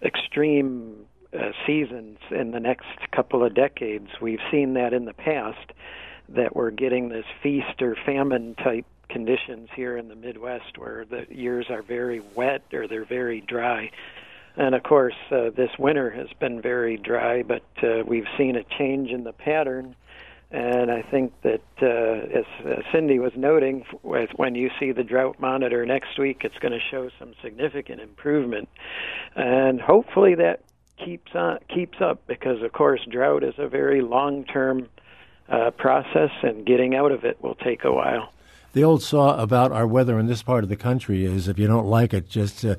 extreme 0.01 1.06
uh, 1.34 1.51
seasons 1.65 2.20
in 2.32 2.51
the 2.51 2.60
next 2.60 2.88
couple 3.13 3.46
of 3.46 3.54
decades. 3.54 4.10
We've 4.22 4.42
seen 4.51 4.74
that 4.74 4.94
in 4.94 5.06
the 5.06 5.13
past, 5.13 5.72
that 6.30 6.54
we're 6.54 6.72
getting 6.72 7.08
this 7.10 7.25
feast 7.42 7.82
or 7.82 7.96
famine 8.06 8.56
type 8.56 8.86
conditions 9.08 9.70
here 9.74 9.96
in 9.96 10.10
the 10.10 10.15
Midwest 10.15 10.77
where 10.77 11.06
the 11.06 11.25
years 11.30 11.68
are 11.70 11.82
very 11.82 12.22
wet 12.34 12.63
or 12.74 12.88
they're 12.88 13.06
very 13.06 13.39
dry. 13.39 13.92
And 14.58 14.75
of 14.75 14.84
course, 14.84 15.15
uh, 15.32 15.51
this 15.56 15.72
winter 15.80 16.10
has 16.10 16.27
been 16.39 16.62
very 16.62 16.98
dry, 16.98 17.44
but 17.44 17.63
uh, 17.82 18.04
we've 18.06 18.27
seen 18.38 18.58
a 18.58 18.63
change 18.63 19.12
in 19.12 19.24
the 19.24 19.34
pattern 19.34 19.96
and 20.55 20.89
I 20.89 21.01
think 21.01 21.33
that, 21.43 21.62
uh, 21.81 22.39
as 22.39 22.45
uh, 22.65 22.81
Cindy 22.93 23.19
was 23.19 23.33
noting, 23.35 23.83
when 24.03 24.55
you 24.55 24.69
see 24.79 24.93
the 24.93 25.03
drought 25.03 25.38
monitor 25.38 25.85
next 25.85 26.17
week, 26.17 26.43
it's 26.45 26.57
going 26.59 26.71
to 26.71 26.79
show 26.79 27.09
some 27.19 27.33
significant 27.43 28.00
improvement, 28.00 28.69
and 29.35 29.81
hopefully 29.81 30.33
that 30.35 30.62
keeps 31.03 31.35
on 31.35 31.57
keeps 31.67 32.00
up 32.00 32.25
because, 32.25 32.62
of 32.62 32.71
course, 32.71 33.01
drought 33.12 33.43
is 33.43 33.55
a 33.57 33.67
very 33.67 34.01
long-term 34.01 34.88
uh, 35.50 35.71
process, 35.71 36.31
and 36.41 36.65
getting 36.65 36.95
out 36.95 37.12
of 37.12 37.25
it 37.25 37.43
will 37.43 37.55
take 37.55 37.83
a 37.83 37.91
while 37.91 38.31
the 38.75 38.84
old 38.84 39.01
saw 39.01 39.41
about 39.41 39.72
our 39.72 39.88
weather 39.88 40.20
in 40.20 40.25
this 40.25 40.44
part 40.44 40.65
of 40.65 40.70
the 40.70 40.75
country 40.75 41.24
is 41.24 41.48
if 41.48 41.58
you 41.58 41.65
don't 41.65 41.88
like 41.88 42.13
it, 42.13 42.27
just 42.27 42.65
uh, 42.65 42.75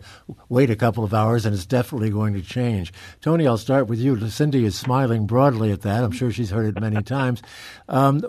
wait 0.50 0.68
a 0.68 0.76
couple 0.76 1.04
of 1.04 1.14
hours 1.14 1.46
and 1.46 1.54
it's 1.54 1.64
definitely 1.64 2.10
going 2.10 2.34
to 2.34 2.42
change. 2.42 2.92
Tony, 3.22 3.46
I'll 3.46 3.56
start 3.56 3.86
with 3.86 3.98
you. 3.98 4.28
Cindy 4.28 4.66
is 4.66 4.76
smiling 4.78 5.26
broadly 5.26 5.72
at 5.72 5.80
that. 5.82 6.04
I'm 6.04 6.12
sure 6.12 6.30
she's 6.30 6.50
heard 6.50 6.76
it 6.76 6.80
many 6.82 7.02
times. 7.02 7.40
Um, 7.88 8.22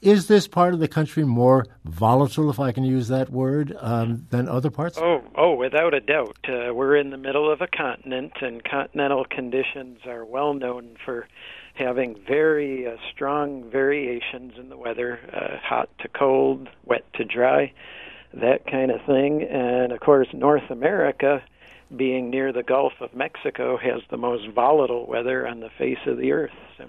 is 0.00 0.28
this 0.28 0.46
part 0.46 0.74
of 0.74 0.80
the 0.80 0.88
country 0.88 1.24
more 1.24 1.66
volatile, 1.84 2.50
if 2.50 2.60
I 2.60 2.72
can 2.72 2.84
use 2.84 3.08
that 3.08 3.30
word, 3.30 3.76
um, 3.80 4.26
than 4.30 4.48
other 4.48 4.70
parts? 4.70 4.98
Oh, 4.98 5.22
oh, 5.34 5.54
without 5.54 5.94
a 5.94 6.00
doubt. 6.00 6.36
Uh, 6.48 6.72
we're 6.72 6.96
in 6.96 7.10
the 7.10 7.16
middle 7.16 7.50
of 7.50 7.60
a 7.60 7.66
continent, 7.66 8.32
and 8.40 8.62
continental 8.64 9.24
conditions 9.24 10.00
are 10.06 10.24
well 10.24 10.54
known 10.54 10.96
for 11.04 11.26
having 11.74 12.16
very 12.26 12.86
uh, 12.86 12.96
strong 13.12 13.70
variations 13.70 14.54
in 14.58 14.68
the 14.68 14.76
weather 14.76 15.20
uh, 15.32 15.56
hot 15.62 15.88
to 16.00 16.08
cold, 16.08 16.68
wet 16.84 17.04
to 17.14 17.24
dry, 17.24 17.72
that 18.34 18.66
kind 18.66 18.90
of 18.90 19.00
thing. 19.06 19.42
And 19.42 19.92
of 19.92 20.00
course, 20.00 20.28
North 20.32 20.70
America, 20.70 21.42
being 21.94 22.30
near 22.30 22.52
the 22.52 22.62
Gulf 22.62 22.94
of 23.00 23.14
Mexico, 23.14 23.76
has 23.76 24.02
the 24.10 24.16
most 24.16 24.48
volatile 24.48 25.06
weather 25.06 25.46
on 25.46 25.60
the 25.60 25.70
face 25.70 25.98
of 26.06 26.18
the 26.18 26.32
earth. 26.32 26.52
So. 26.76 26.84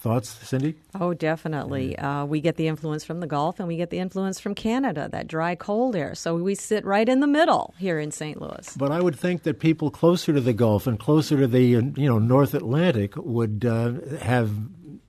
Thoughts, 0.00 0.28
Cindy? 0.46 0.76
Oh, 0.98 1.12
definitely. 1.12 1.98
Uh, 1.98 2.24
we 2.24 2.40
get 2.40 2.54
the 2.54 2.68
influence 2.68 3.04
from 3.04 3.18
the 3.18 3.26
Gulf 3.26 3.58
and 3.58 3.66
we 3.66 3.76
get 3.76 3.90
the 3.90 3.98
influence 3.98 4.38
from 4.38 4.54
Canada, 4.54 5.08
that 5.10 5.26
dry, 5.26 5.56
cold 5.56 5.96
air. 5.96 6.14
So 6.14 6.36
we 6.36 6.54
sit 6.54 6.84
right 6.84 7.08
in 7.08 7.18
the 7.18 7.26
middle 7.26 7.74
here 7.78 7.98
in 7.98 8.12
St. 8.12 8.40
Louis. 8.40 8.76
But 8.76 8.92
I 8.92 9.00
would 9.00 9.18
think 9.18 9.42
that 9.42 9.58
people 9.58 9.90
closer 9.90 10.32
to 10.32 10.40
the 10.40 10.52
Gulf 10.52 10.86
and 10.86 11.00
closer 11.00 11.36
to 11.38 11.48
the 11.48 11.62
you 11.62 11.82
know 11.96 12.20
North 12.20 12.54
Atlantic 12.54 13.16
would 13.16 13.64
uh, 13.64 13.94
have 14.20 14.52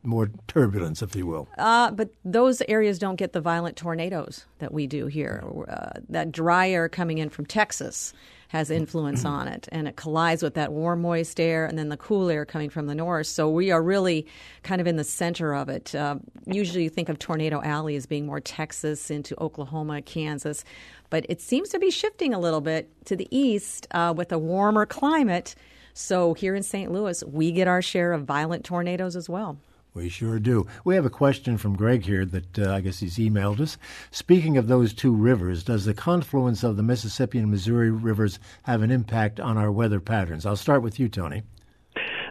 more 0.01 0.31
turbulence, 0.47 1.01
if 1.03 1.15
you 1.15 1.27
will. 1.27 1.47
Uh, 1.57 1.91
but 1.91 2.09
those 2.25 2.63
areas 2.67 2.97
don't 2.97 3.17
get 3.17 3.33
the 3.33 3.41
violent 3.41 3.75
tornadoes 3.75 4.45
that 4.57 4.73
we 4.73 4.87
do 4.87 5.05
here. 5.05 5.43
Uh, 5.69 5.99
that 6.09 6.31
dry 6.31 6.69
air 6.69 6.89
coming 6.89 7.19
in 7.19 7.29
from 7.29 7.45
Texas 7.45 8.13
has 8.49 8.71
influence 8.71 9.25
on 9.25 9.47
it, 9.47 9.69
and 9.71 9.87
it 9.87 9.95
collides 9.95 10.41
with 10.41 10.55
that 10.55 10.71
warm, 10.71 11.01
moist 11.03 11.39
air 11.39 11.65
and 11.65 11.77
then 11.77 11.89
the 11.89 11.97
cool 11.97 12.29
air 12.29 12.45
coming 12.45 12.69
from 12.69 12.87
the 12.87 12.95
north. 12.95 13.27
So 13.27 13.47
we 13.47 13.69
are 13.69 13.81
really 13.81 14.25
kind 14.63 14.81
of 14.81 14.87
in 14.87 14.95
the 14.95 15.03
center 15.03 15.53
of 15.53 15.69
it. 15.69 15.93
Uh, 15.93 16.15
usually, 16.47 16.83
you 16.83 16.89
think 16.89 17.09
of 17.09 17.19
Tornado 17.19 17.61
Alley 17.61 17.95
as 17.95 18.07
being 18.07 18.25
more 18.25 18.39
Texas 18.39 19.11
into 19.11 19.39
Oklahoma, 19.39 20.01
Kansas, 20.01 20.63
but 21.11 21.27
it 21.29 21.41
seems 21.41 21.69
to 21.69 21.79
be 21.79 21.91
shifting 21.91 22.33
a 22.33 22.39
little 22.39 22.61
bit 22.61 22.89
to 23.05 23.15
the 23.15 23.27
east 23.29 23.87
uh, 23.91 24.13
with 24.17 24.31
a 24.31 24.39
warmer 24.39 24.87
climate. 24.87 25.53
So 25.93 26.33
here 26.33 26.55
in 26.55 26.63
St. 26.63 26.91
Louis, 26.91 27.23
we 27.25 27.51
get 27.51 27.67
our 27.67 27.83
share 27.83 28.13
of 28.13 28.23
violent 28.23 28.65
tornadoes 28.65 29.15
as 29.15 29.29
well. 29.29 29.59
We 29.99 30.07
sure 30.07 30.39
do. 30.39 30.65
We 30.85 30.95
have 30.95 31.05
a 31.05 31.09
question 31.09 31.57
from 31.57 31.75
Greg 31.75 32.05
here 32.05 32.23
that 32.23 32.57
uh, 32.57 32.73
I 32.73 32.79
guess 32.79 32.99
he's 32.99 33.17
emailed 33.17 33.59
us. 33.59 33.77
Speaking 34.11 34.55
of 34.55 34.69
those 34.69 34.93
two 34.93 35.13
rivers, 35.13 35.61
does 35.61 35.83
the 35.83 35.93
confluence 35.93 36.63
of 36.63 36.77
the 36.77 36.83
Mississippi 36.83 37.37
and 37.37 37.51
Missouri 37.51 37.91
rivers 37.91 38.39
have 38.63 38.81
an 38.81 38.91
impact 38.91 39.41
on 39.41 39.57
our 39.57 39.69
weather 39.69 39.99
patterns? 39.99 40.45
I'll 40.45 40.55
start 40.55 40.83
with 40.83 41.01
you, 41.01 41.09
Tony. 41.09 41.43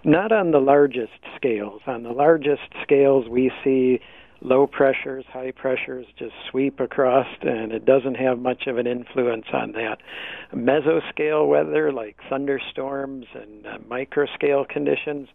Not 0.03 0.33
on 0.33 0.53
the 0.53 0.61
largest 0.61 1.13
scales. 1.37 1.83
On 1.87 2.05
the 2.05 2.13
largest 2.13 2.73
scales, 2.83 3.29
we 3.29 3.53
see 3.63 4.01
low 4.41 4.67
pressures, 4.67 5.27
high 5.31 5.51
pressures 5.51 6.07
just 6.19 6.33
sweep 6.51 6.81
across, 6.81 7.27
and 7.43 7.73
it 7.73 7.85
doesn't 7.85 8.15
have 8.15 8.39
much 8.39 8.67
of 8.67 8.79
an 8.79 8.87
influence 8.87 9.45
on 9.53 9.73
that. 9.73 9.99
Mesoscale 10.55 11.47
weather, 11.47 11.93
like 11.93 12.17
thunderstorms 12.31 13.27
and 13.35 13.67
uh, 13.67 13.77
microscale 13.91 14.67
conditions, 14.67 15.29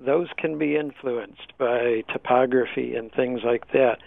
those 0.00 0.28
can 0.36 0.58
be 0.58 0.76
influenced 0.76 1.56
by 1.58 2.02
topography 2.12 2.94
and 2.94 3.12
things 3.12 3.40
like 3.44 3.70
that. 3.72 3.98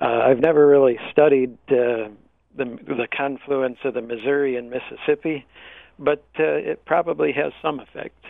Uh, 0.00 0.20
I've 0.24 0.40
never 0.40 0.66
really 0.66 0.98
studied 1.10 1.56
uh, 1.68 2.08
the 2.56 2.78
the 2.84 3.08
confluence 3.14 3.78
of 3.84 3.94
the 3.94 4.02
Missouri 4.02 4.56
and 4.56 4.70
Mississippi, 4.70 5.46
but 5.98 6.24
uh, 6.38 6.44
it 6.44 6.84
probably 6.84 7.32
has 7.32 7.52
some 7.62 7.80
effect. 7.80 8.24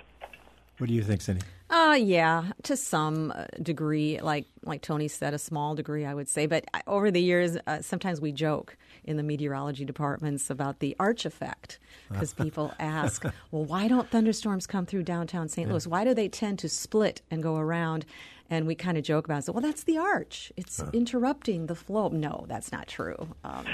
What 0.78 0.88
do 0.88 0.94
you 0.94 1.02
think, 1.02 1.22
Cindy? 1.22 1.42
Uh, 1.68 1.98
yeah, 2.00 2.52
to 2.62 2.76
some 2.76 3.32
uh, 3.34 3.44
degree, 3.60 4.20
like 4.20 4.46
like 4.64 4.82
Tony 4.82 5.08
said, 5.08 5.34
a 5.34 5.38
small 5.38 5.74
degree, 5.74 6.04
I 6.04 6.14
would 6.14 6.28
say. 6.28 6.46
But 6.46 6.64
over 6.86 7.10
the 7.10 7.20
years, 7.20 7.56
uh, 7.66 7.82
sometimes 7.82 8.20
we 8.20 8.30
joke 8.30 8.76
in 9.04 9.16
the 9.16 9.22
meteorology 9.22 9.84
departments 9.84 10.48
about 10.48 10.78
the 10.78 10.94
arch 11.00 11.24
effect 11.26 11.78
because 12.08 12.32
people 12.44 12.72
ask, 12.78 13.24
well, 13.50 13.64
why 13.64 13.88
don't 13.88 14.08
thunderstorms 14.10 14.66
come 14.66 14.86
through 14.86 15.02
downtown 15.02 15.48
St. 15.48 15.68
Louis? 15.68 15.86
Why 15.86 16.04
do 16.04 16.14
they 16.14 16.28
tend 16.28 16.58
to 16.60 16.68
split 16.68 17.22
and 17.30 17.42
go 17.42 17.56
around? 17.56 18.06
And 18.48 18.66
we 18.66 18.74
kind 18.74 18.96
of 18.96 19.04
joke 19.04 19.24
about 19.24 19.38
it. 19.38 19.44
So, 19.44 19.52
well, 19.52 19.62
that's 19.62 19.84
the 19.84 19.98
arch. 19.98 20.52
It's 20.56 20.80
huh. 20.80 20.90
interrupting 20.92 21.66
the 21.66 21.74
flow. 21.74 22.08
No, 22.08 22.44
that's 22.48 22.70
not 22.70 22.86
true. 22.86 23.28
Um, 23.44 23.64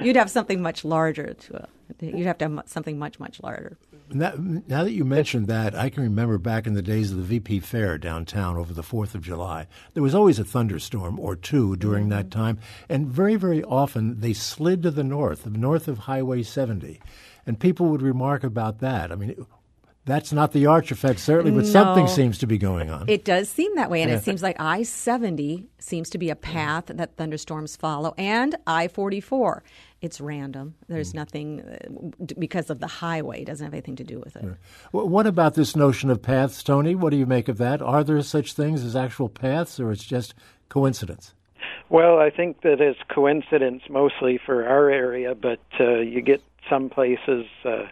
you'd 0.00 0.16
have 0.16 0.30
something 0.30 0.62
much 0.62 0.84
larger 0.84 1.34
to. 1.34 1.62
Uh, 1.62 1.66
you'd 2.00 2.26
have 2.26 2.38
to 2.38 2.48
have 2.48 2.62
something 2.66 2.98
much 2.98 3.18
much 3.18 3.42
larger. 3.42 3.76
Now, 4.12 4.32
now, 4.36 4.82
that 4.84 4.92
you 4.92 5.04
mentioned 5.04 5.46
that, 5.46 5.74
I 5.74 5.88
can 5.88 6.02
remember 6.02 6.36
back 6.38 6.66
in 6.66 6.74
the 6.74 6.82
days 6.82 7.12
of 7.12 7.18
the 7.18 7.22
VP 7.22 7.60
Fair 7.60 7.96
downtown 7.96 8.56
over 8.56 8.72
the 8.72 8.82
4th 8.82 9.14
of 9.14 9.22
July, 9.22 9.68
there 9.94 10.02
was 10.02 10.16
always 10.16 10.40
a 10.40 10.44
thunderstorm 10.44 11.20
or 11.20 11.36
two 11.36 11.76
during 11.76 12.04
mm-hmm. 12.04 12.16
that 12.16 12.30
time, 12.30 12.58
and 12.88 13.06
very, 13.06 13.36
very 13.36 13.62
often 13.62 14.20
they 14.20 14.32
slid 14.32 14.82
to 14.82 14.90
the 14.90 15.04
north, 15.04 15.46
north 15.46 15.86
of 15.86 15.98
Highway 15.98 16.42
70. 16.42 17.00
And 17.46 17.60
people 17.60 17.86
would 17.86 18.02
remark 18.02 18.42
about 18.42 18.80
that. 18.80 19.12
I 19.12 19.14
mean, 19.14 19.46
that's 20.04 20.32
not 20.32 20.52
the 20.52 20.66
arch 20.66 20.90
effect, 20.90 21.20
certainly, 21.20 21.50
but 21.50 21.64
no, 21.64 21.70
something 21.70 22.08
seems 22.08 22.38
to 22.38 22.46
be 22.46 22.58
going 22.58 22.90
on. 22.90 23.08
It 23.08 23.24
does 23.24 23.48
seem 23.48 23.74
that 23.76 23.90
way, 23.90 24.02
and 24.02 24.10
yeah. 24.10 24.16
it 24.16 24.24
seems 24.24 24.42
like 24.42 24.56
I 24.58 24.82
70 24.82 25.66
seems 25.78 26.10
to 26.10 26.18
be 26.18 26.30
a 26.30 26.36
path 26.36 26.86
that 26.86 27.16
thunderstorms 27.16 27.76
follow, 27.76 28.14
and 28.16 28.56
I 28.66 28.88
44 28.88 29.62
it's 30.00 30.20
random. 30.20 30.74
There's 30.88 31.12
mm. 31.12 31.16
nothing 31.16 31.60
uh, 31.60 32.24
because 32.38 32.70
of 32.70 32.80
the 32.80 32.86
highway. 32.86 33.42
It 33.42 33.44
doesn't 33.46 33.64
have 33.64 33.74
anything 33.74 33.96
to 33.96 34.04
do 34.04 34.18
with 34.18 34.36
it. 34.36 34.44
Well, 34.92 35.08
what 35.08 35.26
about 35.26 35.54
this 35.54 35.76
notion 35.76 36.10
of 36.10 36.22
paths, 36.22 36.62
Tony? 36.62 36.94
What 36.94 37.10
do 37.10 37.16
you 37.16 37.26
make 37.26 37.48
of 37.48 37.58
that? 37.58 37.82
Are 37.82 38.02
there 38.02 38.20
such 38.22 38.54
things 38.54 38.82
as 38.82 38.96
actual 38.96 39.28
paths, 39.28 39.78
or 39.78 39.92
it's 39.92 40.04
just 40.04 40.34
coincidence? 40.68 41.34
Well, 41.90 42.18
I 42.18 42.30
think 42.30 42.62
that 42.62 42.80
it's 42.80 43.00
coincidence 43.08 43.82
mostly 43.90 44.38
for 44.44 44.66
our 44.66 44.90
area, 44.90 45.34
but 45.34 45.60
uh, 45.78 45.98
you 45.98 46.22
get 46.22 46.42
some 46.68 46.88
places 46.88 47.46
uh, 47.64 47.82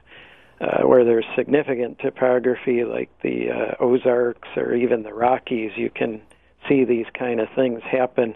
uh, 0.60 0.82
where 0.82 1.04
there's 1.04 1.24
significant 1.36 1.98
topography, 1.98 2.84
like 2.84 3.10
the 3.22 3.50
uh, 3.50 3.74
Ozarks 3.82 4.48
or 4.56 4.74
even 4.74 5.02
the 5.02 5.14
Rockies. 5.14 5.72
You 5.76 5.90
can 5.90 6.20
see 6.68 6.84
these 6.84 7.06
kind 7.16 7.40
of 7.40 7.48
things 7.54 7.82
happen. 7.82 8.34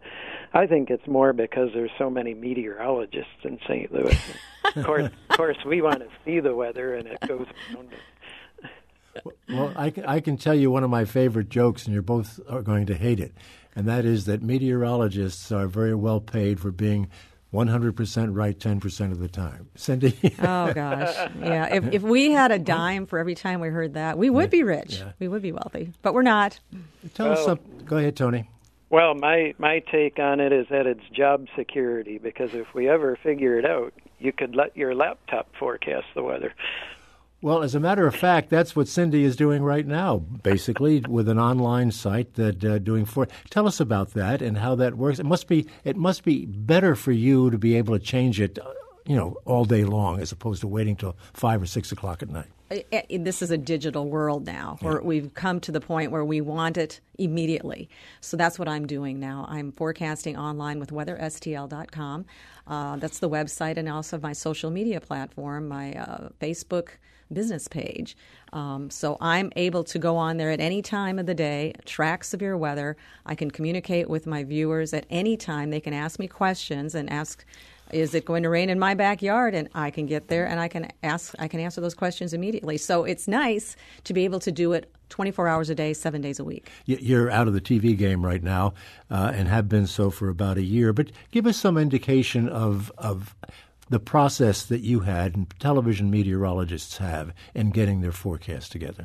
I 0.55 0.67
think 0.67 0.91
it's 0.91 1.07
more 1.07 1.33
because 1.33 1.71
there's 1.75 1.91
so 1.99 2.11
many 2.11 2.35
meteorologists 2.35 3.45
in 3.45 3.59
St. 3.67 3.93
Louis. 3.93 4.19
of 4.77 4.85
course, 4.85 5.11
of 5.31 5.37
course, 5.37 5.57
we 5.67 5.83
want 5.83 6.01
to 6.01 6.09
see 6.25 6.41
the 6.41 6.55
weather, 6.55 6.95
and 6.95 7.09
it 7.09 7.19
goes 7.27 7.47
around. 7.75 7.89
Well, 9.49 9.73
I 9.77 9.91
can, 9.91 10.05
I 10.07 10.21
can 10.21 10.37
tell 10.37 10.55
you 10.55 10.71
one 10.71 10.85
of 10.85 10.91
my 10.91 11.05
favorite 11.05 11.49
jokes, 11.49 11.85
and 11.85 11.93
you're 11.93 12.03
both 12.03 12.41
are 12.49 12.63
going 12.63 12.87
to 12.87 12.95
hate 12.95 13.21
it, 13.21 13.33
and 13.75 13.87
that 13.87 14.05
is 14.05 14.27
that 14.27 14.43
meteorologists 14.43 15.51
are 15.53 15.67
very 15.67 15.95
well 15.95 16.21
paid 16.21 16.61
for 16.61 16.71
being 16.71 17.09
100% 17.53 18.29
right 18.33 18.59
10% 18.59 19.13
of 19.13 19.19
the 19.19 19.29
time. 19.29 19.69
Cindy? 19.77 20.17
oh, 20.41 20.73
gosh. 20.73 21.15
Yeah. 21.39 21.75
If, 21.75 21.93
if 21.93 22.03
we 22.03 22.31
had 22.31 22.51
a 22.51 22.59
dime 22.59 23.07
for 23.07 23.19
every 23.19 23.35
time 23.35 23.61
we 23.61 23.69
heard 23.69 23.95
that, 23.95 24.17
we 24.17 24.31
would 24.31 24.51
be 24.51 24.63
rich. 24.63 24.99
Yeah. 24.99 25.13
We 25.19 25.29
would 25.29 25.43
be 25.43 25.53
wealthy. 25.53 25.93
But 26.03 26.15
we're 26.15 26.23
not. 26.23 26.59
Tell 27.15 27.27
well, 27.27 27.33
us 27.35 27.41
oh. 27.43 27.47
something. 27.47 27.85
Go 27.85 27.99
ahead, 27.99 28.17
Tony. 28.17 28.49
Well, 28.93 29.15
my 29.15 29.55
my 29.57 29.79
take 29.91 30.19
on 30.19 30.39
it 30.39 30.53
is 30.53 30.67
that 30.69 30.87
it's 30.87 31.09
job 31.15 31.47
security 31.57 32.19
because 32.19 32.53
if 32.53 32.75
we 32.75 32.91
ever 32.91 33.17
figure 33.17 33.59
it 33.59 33.65
out, 33.65 33.95
you 34.19 34.33
could 34.33 34.55
let 34.55 34.77
your 34.77 34.95
laptop 34.95 35.49
forecast 35.59 36.07
the 36.15 36.23
weather. 36.23 36.53
Well, 37.43 37.65
as 37.65 37.75
a 37.75 37.81
matter 37.81 38.07
of 38.07 38.15
fact, 38.15 38.51
that's 38.51 38.77
what 38.77 38.87
Cindy 38.87 39.25
is 39.25 39.35
doing 39.35 39.65
right 39.65 39.87
now, 39.87 40.19
basically 40.19 41.01
with 41.01 41.29
an 41.29 41.41
online 41.41 41.91
site 41.91 42.35
that 42.35 42.65
uh, 42.65 42.79
doing 42.79 43.05
for. 43.05 43.27
Tell 43.51 43.67
us 43.67 43.81
about 43.81 44.15
that 44.15 44.41
and 44.41 44.59
how 44.59 44.77
that 44.77 44.97
works. 44.97 45.19
It 45.19 45.27
must 45.27 45.49
be 45.49 45.67
it 45.83 45.97
must 45.97 46.23
be 46.23 46.47
better 46.47 46.95
for 46.95 47.11
you 47.11 47.51
to 47.51 47.59
be 47.59 47.77
able 47.77 47.99
to 47.99 48.05
change 48.05 48.41
it, 48.41 48.59
uh, 48.61 48.73
you 49.07 49.17
know, 49.17 49.37
all 49.45 49.65
day 49.65 49.83
long 49.83 50.21
as 50.21 50.31
opposed 50.31 50.61
to 50.61 50.69
waiting 50.69 50.95
till 50.95 51.17
five 51.33 51.61
or 51.61 51.67
six 51.67 51.91
o'clock 51.91 52.23
at 52.23 52.31
night 52.31 52.47
this 53.11 53.43
is 53.43 53.51
a 53.51 53.59
digital 53.59 54.09
world 54.09 54.47
now 54.47 54.79
where 54.81 54.95
yeah. 54.95 55.07
we've 55.07 55.35
come 55.35 55.61
to 55.61 55.73
the 55.73 55.81
point 55.81 56.11
where 56.11 56.25
we 56.25 56.41
want 56.41 56.77
it 56.77 57.01
immediately. 57.19 57.89
So 58.21 58.37
that's 58.37 58.59
what 58.59 58.69
I'm 58.69 58.87
doing 58.87 59.21
now. 59.21 59.47
I'm 59.49 59.73
forecasting 59.73 60.37
online 60.37 60.79
with 60.79 60.91
weatherstl.com. 60.91 62.25
Uh, 62.67 62.97
that's 62.97 63.19
the 63.19 63.29
website 63.29 63.77
and 63.77 63.89
also 63.89 64.19
my 64.19 64.33
social 64.33 64.71
media 64.71 65.01
platform, 65.01 65.69
my 65.69 65.95
uh, 65.95 66.29
Facebook 66.41 66.91
business 67.33 67.69
page. 67.69 68.17
Um, 68.53 68.91
so 68.91 69.17
I'm 69.21 69.53
able 69.57 69.85
to 69.85 69.99
go 69.99 70.17
on 70.17 70.37
there 70.37 70.51
at 70.51 70.61
any 70.61 70.83
time 70.83 71.19
of 71.19 71.27
the 71.27 71.35
day, 71.35 71.75
track 71.85 72.25
severe 72.25 72.57
weather. 72.57 72.97
I 73.27 73.35
can 73.35 73.51
communicate 73.51 74.09
with 74.09 74.27
my 74.27 74.45
viewers 74.45 74.93
at 74.93 75.07
any 75.11 75.37
time. 75.37 75.71
They 75.71 75.81
can 75.81 75.95
ask 75.95 76.19
me 76.19 76.29
questions 76.29 76.95
and 76.95 77.11
ask 77.11 77.45
is 77.93 78.15
it 78.15 78.25
going 78.25 78.43
to 78.43 78.49
rain 78.49 78.71
in 78.71 78.79
my 78.79 78.95
backyard? 78.95 79.55
And 79.55 79.69
I 79.75 79.91
can 79.91 80.07
get 80.07 80.29
there 80.29 80.47
and 80.47 80.59
I 80.59 80.67
can 80.67 80.91
ask, 81.03 81.35
I 81.39 81.47
can 81.47 81.61
answer 81.61 81.81
those 81.81 81.95
questions 81.95 82.33
immediately. 82.33 82.79
So 82.79 83.05
it's 83.05 83.29
nice 83.29 83.77
to 84.05 84.15
be 84.15 84.25
able 84.25 84.41
to 84.41 84.51
do 84.51 84.73
it 84.73 84.91
24 85.11 85.47
hours 85.47 85.69
a 85.69 85.75
day, 85.75 85.93
seven 85.93 86.23
days 86.23 86.41
a 86.41 86.45
week. 86.45 86.71
You're 86.87 87.31
out 87.31 87.47
of 87.47 87.55
the 87.55 87.61
TV 87.61 87.97
game 87.97 88.25
right 88.25 88.43
now 88.43 88.73
uh, 89.11 89.33
and 89.35 89.47
have 89.47 89.69
been 89.69 89.87
so 89.87 90.11
for 90.11 90.31
about 90.31 90.57
a 90.57 90.63
year. 90.63 90.95
But 90.95 91.13
give 91.31 91.47
us 91.47 91.59
some 91.59 91.77
indication 91.77 92.49
of 92.49 92.91
of 92.97 93.37
the 93.93 94.01
process 94.01 94.65
that 94.65 94.81
you 94.81 95.01
had 95.01 95.37
and 95.37 95.53
television 95.61 96.11
meteorologists 96.11 96.97
have 96.97 97.35
in 97.55 97.71
getting 97.71 98.01
their 98.01 98.11
forecast 98.11 98.73
together. 98.73 99.05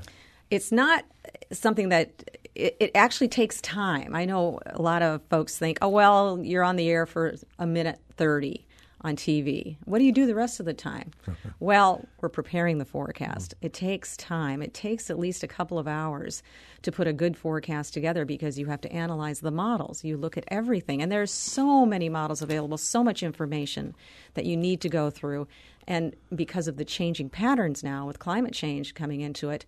It's 0.49 0.71
not 0.71 1.03
something 1.51 1.89
that 1.89 2.23
it, 2.55 2.77
it, 2.79 2.91
actually 2.95 3.27
takes 3.27 3.59
time. 3.59 4.15
I 4.15 4.23
know 4.23 4.61
a 4.65 4.81
lot 4.81 5.01
of 5.01 5.21
folks 5.29 5.57
think, 5.57 5.77
oh, 5.81 5.89
well, 5.89 6.39
you're 6.41 6.63
on 6.63 6.77
the 6.77 6.89
air 6.89 7.05
for 7.05 7.35
a 7.59 7.67
minute 7.67 7.99
30 8.15 8.65
on 9.01 9.15
TV. 9.15 9.77
What 9.85 9.99
do 9.99 10.05
you 10.05 10.11
do 10.11 10.25
the 10.25 10.35
rest 10.35 10.59
of 10.59 10.65
the 10.65 10.73
time? 10.73 11.11
well, 11.59 12.05
we're 12.21 12.29
preparing 12.29 12.77
the 12.77 12.85
forecast. 12.85 13.53
It 13.61 13.73
takes 13.73 14.17
time. 14.17 14.61
It 14.61 14.73
takes 14.73 15.09
at 15.09 15.19
least 15.19 15.43
a 15.43 15.47
couple 15.47 15.77
of 15.77 15.87
hours 15.87 16.41
to 16.81 16.91
put 16.91 17.07
a 17.07 17.13
good 17.13 17.37
forecast 17.37 17.93
together 17.93 18.25
because 18.25 18.57
you 18.57 18.65
have 18.67 18.81
to 18.81 18.91
analyze 18.91 19.39
the 19.39 19.51
models. 19.51 20.03
You 20.03 20.17
look 20.17 20.37
at 20.37 20.45
everything, 20.47 21.01
and 21.01 21.11
there's 21.11 21.31
so 21.31 21.85
many 21.85 22.09
models 22.09 22.41
available, 22.41 22.77
so 22.77 23.03
much 23.03 23.23
information 23.23 23.95
that 24.33 24.45
you 24.45 24.57
need 24.57 24.81
to 24.81 24.89
go 24.89 25.09
through. 25.09 25.47
And 25.87 26.15
because 26.35 26.67
of 26.67 26.77
the 26.77 26.85
changing 26.85 27.29
patterns 27.29 27.83
now 27.83 28.05
with 28.07 28.19
climate 28.19 28.53
change 28.53 28.93
coming 28.93 29.21
into 29.21 29.49
it, 29.49 29.65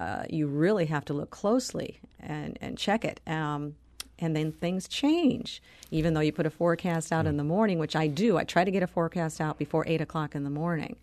uh, 0.00 0.24
you 0.30 0.46
really 0.46 0.86
have 0.86 1.04
to 1.04 1.12
look 1.12 1.30
closely 1.30 2.00
and, 2.20 2.58
and 2.60 2.78
check 2.78 3.04
it. 3.04 3.20
Um, 3.26 3.74
and 4.22 4.36
then 4.36 4.52
things 4.52 4.86
change. 4.86 5.60
Even 5.90 6.14
though 6.14 6.20
you 6.20 6.32
put 6.32 6.46
a 6.46 6.50
forecast 6.50 7.12
out 7.12 7.26
in 7.26 7.36
the 7.36 7.44
morning, 7.44 7.78
which 7.78 7.96
I 7.96 8.06
do, 8.06 8.38
I 8.38 8.44
try 8.44 8.64
to 8.64 8.70
get 8.70 8.82
a 8.82 8.86
forecast 8.86 9.40
out 9.40 9.58
before 9.58 9.84
8 9.86 10.00
o'clock 10.00 10.34
in 10.34 10.44
the 10.44 10.50
morning. 10.50 10.96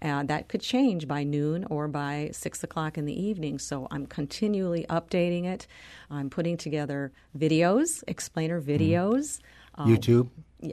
Uh, 0.00 0.22
that 0.22 0.48
could 0.48 0.62
change 0.62 1.06
by 1.06 1.24
noon 1.24 1.66
or 1.68 1.88
by 1.88 2.30
6 2.32 2.64
o'clock 2.64 2.96
in 2.96 3.04
the 3.04 3.22
evening. 3.22 3.58
So 3.58 3.88
I'm 3.90 4.06
continually 4.06 4.86
updating 4.88 5.44
it. 5.44 5.66
I'm 6.10 6.30
putting 6.30 6.56
together 6.56 7.12
videos, 7.36 8.02
explainer 8.06 8.62
mm-hmm. 8.62 8.70
videos. 8.70 9.40
Mm. 9.76 9.86
YouTube? 9.86 10.28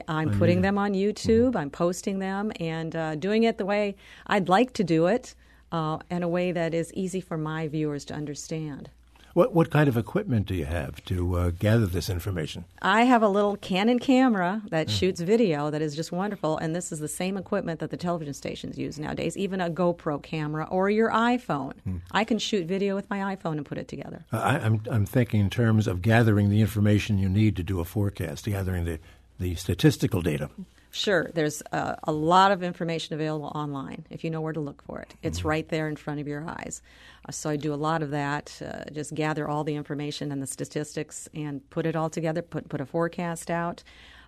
I'm 0.06 0.38
putting 0.38 0.62
them 0.62 0.78
on 0.78 0.92
YouTube. 0.92 1.48
Mm-hmm. 1.48 1.56
I'm 1.56 1.70
posting 1.70 2.20
them 2.20 2.52
and 2.60 2.94
uh, 2.94 3.16
doing 3.16 3.42
it 3.42 3.58
the 3.58 3.66
way 3.66 3.96
I'd 4.26 4.48
like 4.48 4.72
to 4.74 4.84
do 4.84 5.06
it 5.06 5.34
uh, 5.72 5.98
in 6.10 6.22
a 6.22 6.28
way 6.28 6.52
that 6.52 6.72
is 6.72 6.92
easy 6.94 7.20
for 7.20 7.36
my 7.36 7.68
viewers 7.68 8.04
to 8.06 8.14
understand. 8.14 8.90
What 9.38 9.54
what 9.54 9.70
kind 9.70 9.88
of 9.88 9.96
equipment 9.96 10.46
do 10.46 10.54
you 10.56 10.64
have 10.64 11.04
to 11.04 11.36
uh, 11.36 11.50
gather 11.50 11.86
this 11.86 12.10
information? 12.10 12.64
I 12.82 13.04
have 13.04 13.22
a 13.22 13.28
little 13.28 13.56
Canon 13.56 14.00
camera 14.00 14.62
that 14.70 14.88
mm. 14.88 14.90
shoots 14.90 15.20
video 15.20 15.70
that 15.70 15.80
is 15.80 15.94
just 15.94 16.10
wonderful, 16.10 16.58
and 16.58 16.74
this 16.74 16.90
is 16.90 16.98
the 16.98 17.06
same 17.06 17.36
equipment 17.36 17.78
that 17.78 17.90
the 17.90 17.96
television 17.96 18.34
stations 18.34 18.76
use 18.76 18.98
nowadays. 18.98 19.36
Even 19.36 19.60
a 19.60 19.70
GoPro 19.70 20.20
camera 20.20 20.66
or 20.68 20.90
your 20.90 21.10
iPhone, 21.10 21.74
mm. 21.86 22.00
I 22.10 22.24
can 22.24 22.40
shoot 22.40 22.66
video 22.66 22.96
with 22.96 23.08
my 23.10 23.36
iPhone 23.36 23.58
and 23.58 23.64
put 23.64 23.78
it 23.78 23.86
together. 23.86 24.24
Uh, 24.32 24.38
I, 24.38 24.58
I'm 24.58 24.82
I'm 24.90 25.06
thinking 25.06 25.38
in 25.38 25.50
terms 25.50 25.86
of 25.86 26.02
gathering 26.02 26.50
the 26.50 26.60
information 26.60 27.18
you 27.18 27.28
need 27.28 27.54
to 27.58 27.62
do 27.62 27.78
a 27.78 27.84
forecast, 27.84 28.44
gathering 28.44 28.86
the 28.86 28.98
the 29.38 29.54
statistical 29.54 30.20
data. 30.20 30.50
Sure, 30.98 31.30
there's 31.32 31.62
uh, 31.70 31.94
a 32.02 32.10
lot 32.10 32.50
of 32.50 32.64
information 32.64 33.14
available 33.14 33.52
online 33.54 34.04
if 34.10 34.24
you 34.24 34.30
know 34.30 34.40
where 34.40 34.52
to 34.52 34.58
look 34.58 34.82
for 34.82 34.98
it. 34.98 35.14
It's 35.22 35.38
mm-hmm. 35.38 35.48
right 35.48 35.68
there 35.68 35.86
in 35.86 35.94
front 35.94 36.18
of 36.18 36.26
your 36.26 36.44
eyes. 36.44 36.82
Uh, 37.24 37.30
so 37.30 37.48
I 37.50 37.56
do 37.56 37.72
a 37.72 37.76
lot 37.76 38.02
of 38.02 38.10
that, 38.10 38.60
uh, 38.60 38.90
just 38.90 39.14
gather 39.14 39.46
all 39.48 39.62
the 39.62 39.76
information 39.76 40.32
and 40.32 40.42
the 40.42 40.46
statistics 40.48 41.28
and 41.32 41.62
put 41.70 41.86
it 41.86 41.94
all 41.94 42.10
together, 42.10 42.42
put, 42.42 42.68
put 42.68 42.80
a 42.80 42.84
forecast 42.84 43.48
out. 43.48 43.84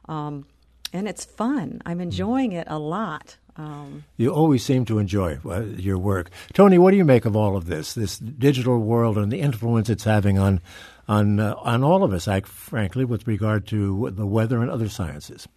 Um, 0.08 0.46
and 0.92 1.08
it's 1.08 1.24
fun. 1.24 1.82
I'm 1.84 1.94
mm-hmm. 1.94 2.02
enjoying 2.02 2.52
it 2.52 2.68
a 2.70 2.78
lot. 2.78 3.36
Um, 3.56 4.04
you 4.16 4.32
always 4.32 4.64
seem 4.64 4.84
to 4.84 4.98
enjoy 4.98 5.40
uh, 5.44 5.62
your 5.62 5.98
work. 5.98 6.30
Tony, 6.52 6.78
what 6.78 6.92
do 6.92 6.96
you 6.98 7.04
make 7.04 7.24
of 7.24 7.34
all 7.34 7.56
of 7.56 7.66
this, 7.66 7.94
this 7.94 8.16
digital 8.16 8.78
world 8.78 9.18
and 9.18 9.32
the 9.32 9.40
influence 9.40 9.90
it's 9.90 10.04
having 10.04 10.38
on, 10.38 10.60
on, 11.08 11.40
uh, 11.40 11.56
on 11.58 11.82
all 11.82 12.04
of 12.04 12.12
us, 12.12 12.28
I, 12.28 12.42
frankly, 12.42 13.04
with 13.04 13.26
regard 13.26 13.66
to 13.68 14.10
the 14.12 14.24
weather 14.24 14.62
and 14.62 14.70
other 14.70 14.88
sciences? 14.88 15.48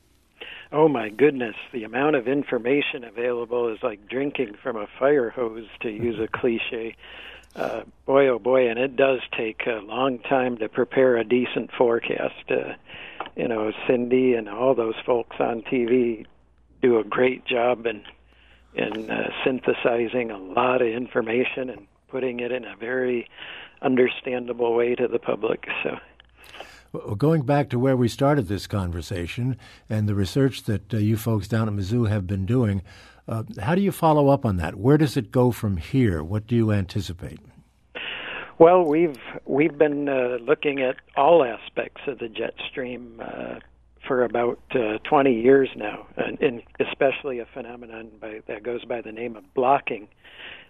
Oh 0.75 0.87
my 0.87 1.09
goodness, 1.09 1.55
the 1.71 1.83
amount 1.83 2.15
of 2.15 2.27
information 2.27 3.03
available 3.03 3.71
is 3.71 3.77
like 3.83 4.09
drinking 4.09 4.55
from 4.63 4.75
a 4.75 4.87
fire 4.97 5.29
hose, 5.29 5.67
to 5.81 5.89
use 5.89 6.19
a 6.19 6.27
cliche. 6.39 6.95
Uh, 7.55 7.83
boy, 8.07 8.27
oh 8.27 8.39
boy, 8.39 8.67
and 8.67 8.79
it 8.79 8.95
does 8.95 9.19
take 9.37 9.67
a 9.67 9.85
long 9.85 10.17
time 10.17 10.57
to 10.57 10.67
prepare 10.67 11.17
a 11.17 11.23
decent 11.23 11.69
forecast. 11.77 12.49
Uh, 12.49 12.73
you 13.35 13.47
know, 13.47 13.71
Cindy 13.85 14.33
and 14.33 14.49
all 14.49 14.73
those 14.73 14.95
folks 15.05 15.35
on 15.39 15.61
TV 15.61 16.25
do 16.81 16.97
a 16.97 17.03
great 17.03 17.45
job 17.45 17.85
in 17.85 18.01
in 18.73 19.11
uh, 19.11 19.29
synthesizing 19.45 20.31
a 20.31 20.39
lot 20.39 20.81
of 20.81 20.87
information 20.87 21.69
and 21.69 21.85
putting 22.09 22.39
it 22.39 22.51
in 22.51 22.65
a 22.65 22.75
very 22.75 23.29
understandable 23.83 24.73
way 24.73 24.95
to 24.95 25.07
the 25.07 25.19
public. 25.19 25.67
So 25.83 25.99
Going 27.17 27.41
back 27.41 27.69
to 27.69 27.79
where 27.79 27.97
we 27.97 28.07
started 28.07 28.47
this 28.47 28.67
conversation 28.67 29.57
and 29.89 30.07
the 30.07 30.13
research 30.13 30.63
that 30.65 30.93
uh, 30.93 30.97
you 30.97 31.17
folks 31.17 31.47
down 31.47 31.67
at 31.67 31.73
Mizzou 31.73 32.07
have 32.07 32.27
been 32.27 32.45
doing, 32.45 32.83
uh, 33.27 33.41
how 33.59 33.73
do 33.73 33.81
you 33.81 33.91
follow 33.91 34.29
up 34.29 34.45
on 34.45 34.57
that? 34.57 34.75
Where 34.75 34.99
does 34.99 35.17
it 35.17 35.31
go 35.31 35.51
from 35.51 35.77
here? 35.77 36.23
What 36.23 36.45
do 36.45 36.55
you 36.55 36.71
anticipate? 36.71 37.39
Well, 38.59 38.83
we've 38.83 39.17
we've 39.45 39.75
been 39.75 40.07
uh, 40.07 40.37
looking 40.41 40.81
at 40.81 40.97
all 41.17 41.43
aspects 41.43 42.01
of 42.05 42.19
the 42.19 42.29
jet 42.29 42.53
stream 42.69 43.19
uh, 43.19 43.55
for 44.07 44.23
about 44.23 44.59
uh, 44.75 44.99
20 44.99 45.33
years 45.33 45.69
now, 45.75 46.05
and, 46.15 46.39
and 46.41 46.61
especially 46.79 47.39
a 47.39 47.45
phenomenon 47.45 48.11
by, 48.21 48.41
that 48.47 48.61
goes 48.61 48.85
by 48.85 49.01
the 49.01 49.11
name 49.11 49.35
of 49.35 49.51
blocking. 49.55 50.07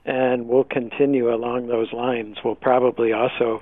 And 0.06 0.48
we'll 0.48 0.64
continue 0.66 1.34
along 1.34 1.68
those 1.68 1.92
lines. 1.92 2.38
We'll 2.44 2.56
probably 2.56 3.12
also 3.12 3.62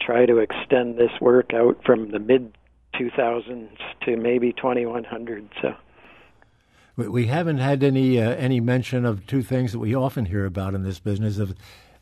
try 0.00 0.26
to 0.26 0.38
extend 0.38 0.96
this 0.96 1.10
work 1.20 1.52
out 1.54 1.78
from 1.84 2.10
the 2.10 2.18
mid 2.18 2.52
2000s 2.94 3.68
to 4.04 4.16
maybe 4.16 4.52
2100. 4.52 5.48
So. 5.62 5.74
We 6.96 7.26
haven't 7.26 7.58
had 7.58 7.82
any 7.82 8.20
uh, 8.20 8.30
any 8.30 8.60
mention 8.60 9.06
of 9.06 9.26
two 9.26 9.42
things 9.42 9.72
that 9.72 9.78
we 9.78 9.94
often 9.94 10.26
hear 10.26 10.44
about 10.44 10.74
in 10.74 10.82
this 10.82 10.98
business 10.98 11.38
of 11.38 11.54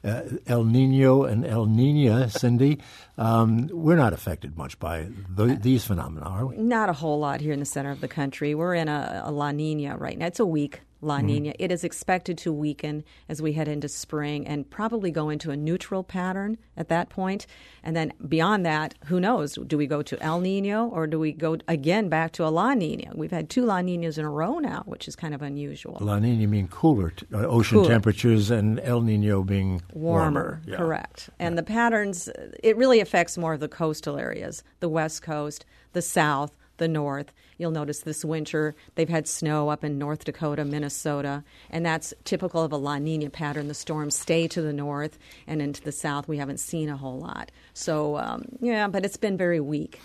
uh, 0.02 0.22
El 0.46 0.64
Nino 0.64 1.24
and 1.24 1.44
El 1.44 1.66
Nina, 1.66 2.28
Cindy. 2.30 2.78
Um, 3.16 3.68
we're 3.72 3.96
not 3.96 4.12
affected 4.12 4.56
much 4.56 4.78
by 4.78 5.08
the, 5.28 5.58
these 5.60 5.84
phenomena, 5.84 6.26
are 6.26 6.46
we? 6.46 6.56
Not 6.56 6.88
a 6.88 6.92
whole 6.92 7.18
lot 7.18 7.40
here 7.40 7.52
in 7.52 7.60
the 7.60 7.66
center 7.66 7.90
of 7.90 8.00
the 8.00 8.08
country. 8.08 8.54
We're 8.54 8.74
in 8.74 8.88
a, 8.88 9.22
a 9.24 9.30
La 9.30 9.52
Nina 9.52 9.96
right 9.96 10.16
now. 10.16 10.26
It's 10.26 10.40
a 10.40 10.46
weak 10.46 10.80
La 11.00 11.18
mm-hmm. 11.18 11.26
Nina. 11.26 11.48
Mm-hmm. 11.50 11.62
It 11.62 11.72
is 11.72 11.84
expected 11.84 12.38
to 12.38 12.52
weaken 12.52 13.04
as 13.28 13.40
we 13.40 13.52
head 13.52 13.68
into 13.68 13.88
spring 13.88 14.46
and 14.46 14.68
probably 14.68 15.10
go 15.10 15.28
into 15.28 15.50
a 15.50 15.56
neutral 15.56 16.02
pattern 16.02 16.58
at 16.76 16.88
that 16.88 17.08
point. 17.08 17.46
And 17.82 17.94
then 17.94 18.12
beyond 18.26 18.66
that, 18.66 18.94
who 19.06 19.20
knows? 19.20 19.54
Do 19.54 19.78
we 19.78 19.86
go 19.86 20.02
to 20.02 20.22
El 20.22 20.40
Nino 20.40 20.88
or 20.88 21.06
do 21.06 21.18
we 21.18 21.32
go 21.32 21.58
again 21.68 22.08
back 22.08 22.32
to 22.32 22.44
a 22.44 22.48
La 22.48 22.74
Nina? 22.74 23.12
We've 23.14 23.30
had 23.30 23.48
two 23.48 23.64
La 23.64 23.80
Ninas 23.80 24.18
in 24.18 24.24
a 24.24 24.30
row 24.30 24.58
now, 24.58 24.82
which 24.86 25.08
is 25.08 25.16
kind 25.16 25.34
of 25.34 25.42
unusual. 25.42 25.98
La 26.00 26.18
Nina 26.18 26.46
mean 26.46 26.68
cooler 26.68 27.10
t- 27.10 27.26
uh, 27.32 27.38
ocean 27.38 27.78
cooler. 27.78 27.88
temperatures, 27.88 28.50
and 28.50 28.80
El 28.80 29.00
Nino 29.02 29.42
being 29.42 29.82
warmer. 29.92 30.22
warmer. 30.22 30.62
Yeah. 30.66 30.76
Correct. 30.76 31.30
And 31.38 31.52
yeah. 31.52 31.60
the 31.60 31.62
patterns, 31.64 32.28
it 32.62 32.76
really 32.76 33.00
affects 33.00 33.38
more 33.38 33.52
of 33.52 33.60
the 33.60 33.68
coastal 33.68 34.18
areas, 34.18 34.62
the 34.80 34.88
west 34.88 35.22
coast, 35.22 35.64
the 35.92 36.02
south 36.02 36.56
the 36.78 36.88
north. 36.88 37.32
You'll 37.58 37.70
notice 37.70 38.00
this 38.00 38.24
winter 38.24 38.74
they've 38.94 39.08
had 39.08 39.28
snow 39.28 39.68
up 39.68 39.84
in 39.84 39.98
North 39.98 40.24
Dakota, 40.24 40.64
Minnesota, 40.64 41.44
and 41.70 41.84
that's 41.84 42.14
typical 42.24 42.62
of 42.62 42.72
a 42.72 42.76
La 42.76 42.98
Nina 42.98 43.30
pattern. 43.30 43.68
The 43.68 43.74
storms 43.74 44.16
stay 44.16 44.48
to 44.48 44.62
the 44.62 44.72
north 44.72 45.18
and 45.46 45.60
into 45.60 45.82
the 45.82 45.92
south. 45.92 46.26
We 46.26 46.38
haven't 46.38 46.58
seen 46.58 46.88
a 46.88 46.96
whole 46.96 47.18
lot. 47.18 47.50
So, 47.74 48.16
um, 48.16 48.44
yeah, 48.60 48.88
but 48.88 49.04
it's 49.04 49.16
been 49.16 49.36
very 49.36 49.60
weak. 49.60 50.00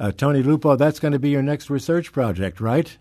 Uh, 0.00 0.12
Tony 0.12 0.42
Lupo, 0.42 0.76
that's 0.76 1.00
going 1.00 1.12
to 1.12 1.18
be 1.18 1.30
your 1.30 1.42
next 1.42 1.70
research 1.70 2.12
project, 2.12 2.60
right? 2.60 2.96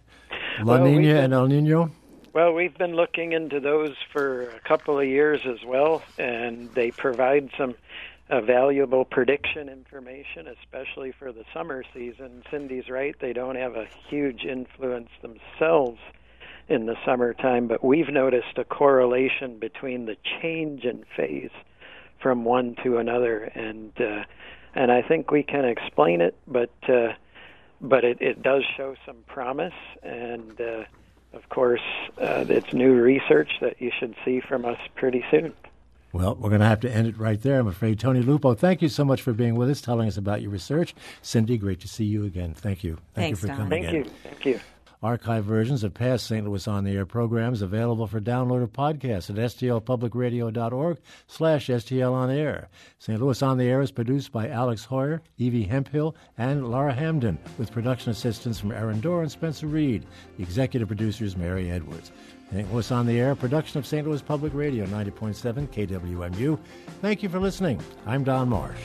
La 0.63 0.75
well, 0.75 0.85
Nina 0.85 1.13
been, 1.13 1.17
and 1.17 1.33
El 1.33 1.47
Nino? 1.47 1.91
Well, 2.33 2.53
we've 2.53 2.77
been 2.77 2.95
looking 2.95 3.33
into 3.33 3.59
those 3.59 3.95
for 4.11 4.49
a 4.49 4.59
couple 4.61 4.99
of 4.99 5.07
years 5.07 5.41
as 5.45 5.63
well, 5.65 6.03
and 6.17 6.73
they 6.73 6.91
provide 6.91 7.49
some 7.57 7.75
uh, 8.29 8.41
valuable 8.41 9.05
prediction 9.05 9.69
information, 9.69 10.47
especially 10.47 11.13
for 11.17 11.31
the 11.31 11.45
summer 11.53 11.83
season. 11.93 12.43
Cindy's 12.51 12.89
right; 12.89 13.15
they 13.19 13.33
don't 13.33 13.55
have 13.55 13.75
a 13.75 13.87
huge 14.09 14.43
influence 14.43 15.09
themselves 15.21 15.99
in 16.69 16.85
the 16.85 16.95
summertime, 17.05 17.67
but 17.67 17.83
we've 17.83 18.09
noticed 18.09 18.57
a 18.57 18.65
correlation 18.65 19.57
between 19.57 20.05
the 20.05 20.17
change 20.41 20.83
in 20.83 21.05
phase 21.15 21.51
from 22.21 22.43
one 22.43 22.75
to 22.83 22.97
another, 22.97 23.43
and 23.43 23.91
uh, 23.99 24.23
and 24.75 24.91
I 24.91 25.01
think 25.01 25.31
we 25.31 25.43
can 25.43 25.65
explain 25.65 26.21
it, 26.21 26.35
but 26.47 26.71
uh, 26.89 27.13
but 27.79 28.03
it, 28.03 28.17
it 28.21 28.41
does 28.41 28.63
show 28.75 28.95
some 29.05 29.17
promise, 29.27 29.73
and 30.03 30.59
uh, 30.59 30.83
of 31.33 31.47
course, 31.49 31.81
uh, 32.19 32.45
it's 32.49 32.73
new 32.73 32.93
research 32.93 33.51
that 33.61 33.81
you 33.81 33.91
should 33.97 34.15
see 34.25 34.41
from 34.41 34.65
us 34.65 34.79
pretty 34.95 35.23
soon. 35.31 35.53
Well, 36.13 36.35
we're 36.35 36.49
going 36.49 36.61
to 36.61 36.67
have 36.67 36.79
to 36.81 36.91
end 36.91 37.07
it 37.07 37.17
right 37.17 37.41
there, 37.41 37.59
I'm 37.59 37.67
afraid. 37.67 37.99
Tony 37.99 38.21
Lupo, 38.21 38.53
thank 38.53 38.81
you 38.81 38.89
so 38.89 39.03
much 39.03 39.21
for 39.21 39.33
being 39.33 39.55
with 39.55 39.69
us, 39.69 39.81
telling 39.81 40.07
us 40.07 40.17
about 40.17 40.41
your 40.41 40.51
research. 40.51 40.95
Cindy, 41.21 41.57
great 41.57 41.79
to 41.81 41.87
see 41.87 42.05
you 42.05 42.25
again. 42.25 42.53
Thank 42.53 42.83
you. 42.83 42.97
Thank 43.13 43.37
Thanks, 43.37 43.41
you 43.41 43.41
for 43.41 43.47
Don. 43.47 43.57
coming 43.57 43.83
thank 43.83 43.95
in. 43.95 44.03
Thank 44.03 44.05
you. 44.05 44.29
Thank 44.29 44.45
you. 44.45 44.59
Archive 45.03 45.45
versions 45.45 45.83
of 45.83 45.93
past 45.93 46.25
St. 46.25 46.45
Louis 46.45 46.67
On 46.67 46.83
the 46.83 46.95
Air 46.95 47.05
programs 47.05 47.61
available 47.61 48.07
for 48.07 48.19
download 48.19 48.63
or 48.63 48.67
podcast 48.67 49.29
at 49.29 49.35
stlpublicradio.org 49.35 50.97
slash 51.27 51.67
stlonair. 51.67 52.65
St. 52.97 53.21
Louis 53.21 53.41
On 53.43 53.57
the 53.57 53.65
Air 53.65 53.81
is 53.81 53.91
produced 53.91 54.31
by 54.31 54.49
Alex 54.49 54.87
Heuer, 54.87 55.21
Evie 55.37 55.65
Hemphill, 55.65 56.15
and 56.37 56.71
Laura 56.71 56.93
Hamdan, 56.93 57.37
with 57.57 57.71
production 57.71 58.11
assistance 58.11 58.59
from 58.59 58.71
Aaron 58.71 58.99
Doerr 58.99 59.21
and 59.21 59.31
Spencer 59.31 59.67
Reed. 59.67 60.05
The 60.37 60.43
executive 60.43 60.87
producer 60.87 61.25
is 61.25 61.37
Mary 61.37 61.69
Edwards. 61.69 62.11
St. 62.51 62.73
Louis 62.73 62.91
On 62.91 63.05
the 63.05 63.19
Air, 63.19 63.35
production 63.35 63.77
of 63.77 63.85
St. 63.85 64.07
Louis 64.07 64.21
Public 64.21 64.53
Radio, 64.53 64.85
90.7 64.87 65.67
KWMU. 65.67 66.57
Thank 67.01 67.21
you 67.21 67.29
for 67.29 67.39
listening. 67.39 67.79
I'm 68.05 68.23
Don 68.23 68.49
Marsh. 68.49 68.79